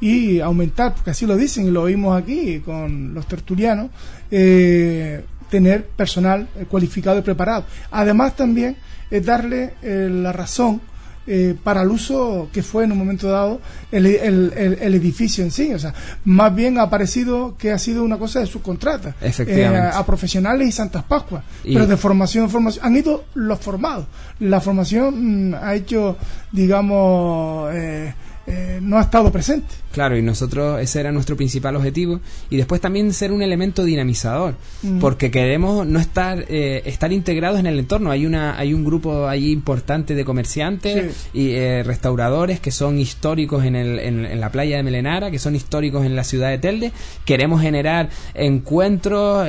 y 0.00 0.40
aumentar, 0.40 0.94
porque 0.94 1.10
así 1.10 1.26
lo 1.26 1.36
dicen 1.36 1.66
y 1.66 1.70
lo 1.70 1.82
oímos 1.82 2.20
aquí 2.20 2.60
con 2.60 3.14
los 3.14 3.26
tertulianos, 3.26 3.90
eh, 4.30 5.24
tener 5.48 5.86
personal 5.86 6.48
cualificado 6.68 7.18
y 7.18 7.22
preparado. 7.22 7.64
Además 7.90 8.34
también 8.34 8.76
es 9.10 9.24
darle 9.24 9.74
la 9.82 10.32
razón 10.32 10.80
eh, 11.26 11.54
para 11.62 11.82
el 11.82 11.90
uso 11.90 12.48
que 12.52 12.62
fue 12.62 12.84
en 12.84 12.92
un 12.92 12.98
momento 12.98 13.28
dado 13.28 13.60
el, 13.92 14.06
el, 14.06 14.94
edificio 14.94 15.44
en 15.44 15.50
sí. 15.50 15.72
O 15.72 15.78
sea, 15.78 15.94
más 16.24 16.54
bien 16.54 16.78
ha 16.78 16.90
parecido 16.90 17.56
que 17.56 17.70
ha 17.70 17.78
sido 17.78 18.02
una 18.02 18.18
cosa 18.18 18.40
de 18.40 18.46
subcontrata 18.46 19.14
eh, 19.20 19.66
a 19.66 20.04
profesionales 20.04 20.68
y 20.68 20.72
Santas 20.72 21.04
Pascuas. 21.04 21.44
Pero 21.62 21.86
de 21.86 21.96
formación 21.96 22.44
en 22.44 22.50
formación. 22.50 22.84
Han 22.84 22.96
ido 22.96 23.24
los 23.34 23.58
formados. 23.60 24.06
La 24.40 24.60
formación 24.60 25.50
mm, 25.50 25.54
ha 25.54 25.74
hecho, 25.74 26.16
digamos, 26.50 27.72
eh, 27.74 28.14
eh, 28.46 28.80
no 28.82 28.98
ha 28.98 29.02
estado 29.02 29.30
presente. 29.30 29.74
Claro, 29.92 30.16
y 30.16 30.22
nosotros 30.22 30.80
ese 30.80 31.00
era 31.00 31.12
nuestro 31.12 31.36
principal 31.36 31.76
objetivo 31.76 32.20
y 32.50 32.56
después 32.56 32.80
también 32.80 33.12
ser 33.12 33.30
un 33.30 33.42
elemento 33.42 33.84
dinamizador, 33.84 34.54
mm. 34.82 34.98
porque 34.98 35.30
queremos 35.30 35.86
no 35.86 36.00
estar 36.00 36.44
eh, 36.48 36.82
estar 36.86 37.12
integrados 37.12 37.60
en 37.60 37.66
el 37.66 37.78
entorno. 37.78 38.10
Hay 38.10 38.26
una 38.26 38.58
hay 38.58 38.74
un 38.74 38.84
grupo 38.84 39.28
allí 39.28 39.52
importante 39.52 40.14
de 40.14 40.24
comerciantes 40.24 41.28
y 41.32 41.50
eh, 41.50 41.82
restauradores 41.84 42.58
que 42.58 42.70
son 42.70 42.98
históricos 42.98 43.64
en, 43.64 43.76
el, 43.76 43.98
en, 43.98 44.40
la 44.40 44.50
playa 44.50 44.78
de 44.78 44.82
Melenara, 44.82 45.30
que 45.30 45.38
son 45.38 45.54
históricos 45.54 46.04
en 46.04 46.16
la 46.16 46.24
ciudad 46.24 46.48
de 46.48 46.58
Telde. 46.58 46.92
Queremos 47.24 47.60
generar 47.60 48.08
encuentros, 48.34 49.46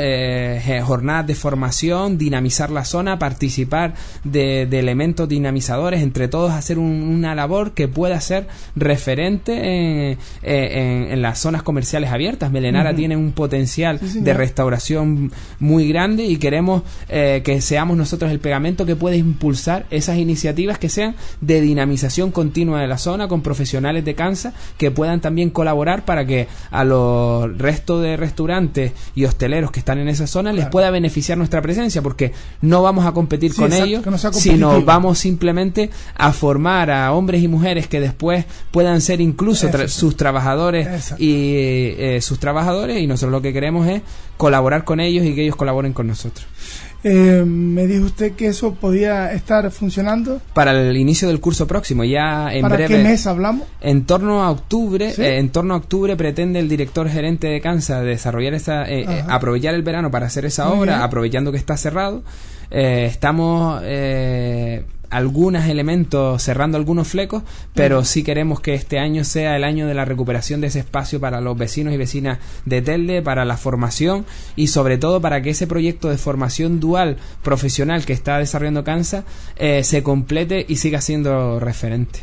jornadas 0.83 1.27
de 1.27 1.35
formación, 1.35 2.17
dinamizar 2.17 2.69
la 2.69 2.85
zona, 2.85 3.17
participar 3.17 3.93
de, 4.23 4.63
elementos 4.63 5.27
dinamizadores, 5.29 6.01
entre 6.01 6.27
todos 6.27 6.51
hacer 6.51 6.77
una 6.77 7.33
labor 7.33 7.71
que 7.71 7.87
pueda 7.87 8.19
ser 8.19 8.47
referente 8.83 10.11
en, 10.11 10.17
en, 10.43 11.21
las 11.21 11.39
zonas 11.39 11.63
comerciales 11.63 12.11
abiertas. 12.11 12.51
Melenara 12.51 12.95
tiene 12.95 13.15
un 13.17 13.31
potencial 13.31 13.99
de 13.99 14.33
restauración 14.33 15.31
muy 15.59 15.87
grande 15.87 16.25
y 16.25 16.37
queremos 16.37 16.83
eh, 17.09 17.41
que 17.43 17.61
seamos 17.61 17.97
nosotros 17.97 18.31
el 18.31 18.39
pegamento 18.39 18.85
que 18.85 18.95
puede 18.95 19.17
impulsar 19.17 19.85
esas 19.89 20.17
iniciativas 20.17 20.77
que 20.77 20.89
sean 20.89 21.15
de 21.41 21.61
dinamización 21.61 22.31
continua 22.31 22.81
de 22.81 22.87
la 22.87 22.97
zona 22.97 23.27
con 23.27 23.41
profesionales 23.41 24.05
de 24.05 24.15
Kansas 24.15 24.53
que 24.77 24.91
puedan 24.91 25.21
también 25.21 25.49
colaborar 25.49 26.05
para 26.05 26.25
que 26.25 26.47
a 26.71 26.83
los 26.83 27.57
restos 27.57 28.01
de 28.01 28.17
restaurantes 28.17 28.93
y 29.15 29.25
hosteleros 29.25 29.71
que 29.71 29.79
están 29.79 29.99
en 29.99 30.09
esa 30.09 30.27
zona 30.27 30.53
les 30.53 30.67
pueda 30.67 30.91
beneficiar 30.91 31.37
nuestra 31.37 31.61
presencia 31.61 32.01
porque 32.01 32.33
no 32.61 32.81
vamos 32.81 33.05
a 33.05 33.11
competir 33.11 33.55
con 33.55 33.71
ellos, 33.73 34.03
sino 34.33 34.81
vamos 34.83 35.19
simplemente 35.19 35.89
a 36.15 36.33
formar 36.33 36.91
a 36.91 37.13
hombres 37.13 37.41
y 37.41 37.47
mujeres 37.47 37.87
que 37.87 37.99
después 37.99 38.45
puedan 38.73 39.01
ser 39.01 39.21
incluso 39.21 39.69
sus 39.87 40.17
trabajadores 40.17 41.13
y 41.19 41.53
eh, 41.95 42.19
sus 42.21 42.39
trabajadores 42.39 42.99
y 42.99 43.05
nosotros 43.05 43.31
lo 43.31 43.41
que 43.43 43.53
queremos 43.53 43.87
es 43.87 44.01
colaborar 44.35 44.83
con 44.83 44.99
ellos 44.99 45.23
y 45.27 45.35
que 45.35 45.43
ellos 45.43 45.55
colaboren 45.55 45.93
con 45.93 46.07
nosotros. 46.07 46.47
Eh, 47.03 47.43
me 47.45 47.85
dijo 47.85 48.05
usted 48.05 48.31
que 48.31 48.47
eso 48.47 48.73
podía 48.73 49.31
estar 49.31 49.69
funcionando. 49.69 50.41
Para 50.55 50.71
el 50.71 50.97
inicio 50.97 51.27
del 51.27 51.39
curso 51.39 51.67
próximo 51.67 52.03
ya 52.03 52.51
en 52.51 52.63
¿Para 52.63 52.77
breve 52.77 52.95
qué 52.95 53.03
mes 53.03 53.27
hablamos 53.27 53.67
en 53.79 54.05
torno 54.05 54.41
a 54.41 54.49
octubre 54.49 55.13
eh, 55.17 55.37
en 55.37 55.49
torno 55.49 55.75
a 55.75 55.77
octubre 55.77 56.15
pretende 56.15 56.59
el 56.59 56.67
director 56.67 57.07
gerente 57.07 57.47
de 57.47 57.61
Kansas 57.61 58.03
desarrollar 58.03 58.55
esa 58.55 58.85
aprovechar 59.27 59.75
el 59.75 59.83
verano 59.83 60.09
para 60.09 60.25
hacer 60.25 60.45
esa 60.45 60.69
obra 60.69 61.03
aprovechando 61.03 61.51
que 61.51 61.57
está 61.57 61.77
cerrado. 61.77 62.23
Estamos 62.71 63.83
algunos 65.13 65.65
elementos 65.65 66.41
cerrando 66.41 66.77
algunos 66.77 67.07
flecos, 67.07 67.43
pero 67.73 68.03
sí 68.03 68.23
queremos 68.23 68.59
que 68.59 68.73
este 68.73 68.99
año 68.99 69.23
sea 69.23 69.55
el 69.55 69.63
año 69.63 69.87
de 69.87 69.93
la 69.93 70.05
recuperación 70.05 70.59
de 70.59 70.67
ese 70.67 70.79
espacio 70.79 71.19
para 71.19 71.39
los 71.39 71.57
vecinos 71.57 71.93
y 71.93 71.97
vecinas 71.97 72.39
de 72.65 72.81
Telde, 72.81 73.21
para 73.21 73.45
la 73.45 73.57
formación 73.57 74.25
y 74.55 74.67
sobre 74.67 74.97
todo 74.97 75.21
para 75.21 75.41
que 75.41 75.51
ese 75.51 75.67
proyecto 75.67 76.09
de 76.09 76.17
formación 76.17 76.79
dual 76.79 77.17
profesional 77.43 78.05
que 78.05 78.13
está 78.13 78.39
desarrollando 78.39 78.83
Cansa 78.83 79.23
eh, 79.55 79.83
se 79.83 80.03
complete 80.03 80.65
y 80.67 80.77
siga 80.77 80.99
siendo 81.01 81.59
referente. 81.59 82.19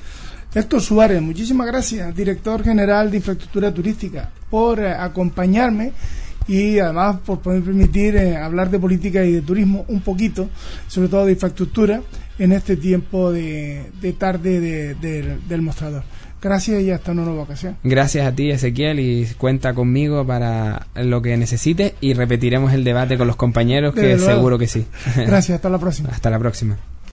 Héctor 0.52 0.80
Suárez, 0.80 1.22
muchísimas 1.22 1.68
gracias, 1.68 2.14
director 2.14 2.64
general 2.64 3.10
de 3.10 3.18
infraestructura 3.18 3.72
turística, 3.72 4.30
por 4.50 4.80
eh, 4.80 4.92
acompañarme 4.92 5.92
y 6.48 6.80
además 6.80 7.18
por 7.24 7.38
poder 7.38 7.62
permitir 7.62 8.16
eh, 8.16 8.36
hablar 8.36 8.68
de 8.70 8.80
política 8.80 9.24
y 9.24 9.32
de 9.32 9.42
turismo 9.42 9.84
un 9.86 10.00
poquito, 10.00 10.50
sobre 10.88 11.08
todo 11.08 11.26
de 11.26 11.32
infraestructura, 11.32 12.02
en 12.40 12.52
este 12.52 12.76
tiempo 12.76 13.30
de, 13.30 13.92
tarde 14.18 14.94
del 14.98 15.62
mostrador. 15.62 16.02
Gracias 16.42 16.80
y 16.80 16.90
hasta 16.90 17.12
una 17.12 17.24
nueva 17.24 17.42
ocasión. 17.42 17.76
Gracias 17.84 18.26
a 18.26 18.34
ti, 18.34 18.50
Ezequiel, 18.50 18.98
y 18.98 19.26
cuenta 19.36 19.74
conmigo 19.74 20.26
para 20.26 20.86
lo 20.94 21.20
que 21.20 21.36
necesites 21.36 21.92
y 22.00 22.14
repetiremos 22.14 22.72
el 22.72 22.82
debate 22.82 23.18
con 23.18 23.26
los 23.26 23.36
compañeros, 23.36 23.94
que 23.94 24.18
seguro 24.18 24.58
que 24.58 24.66
sí. 24.66 24.86
Gracias, 25.16 25.56
hasta 25.56 25.68
la 25.68 25.78
próxima. 25.78 26.08
hasta 26.12 26.30
la 26.30 26.38
próxima. 26.38 26.78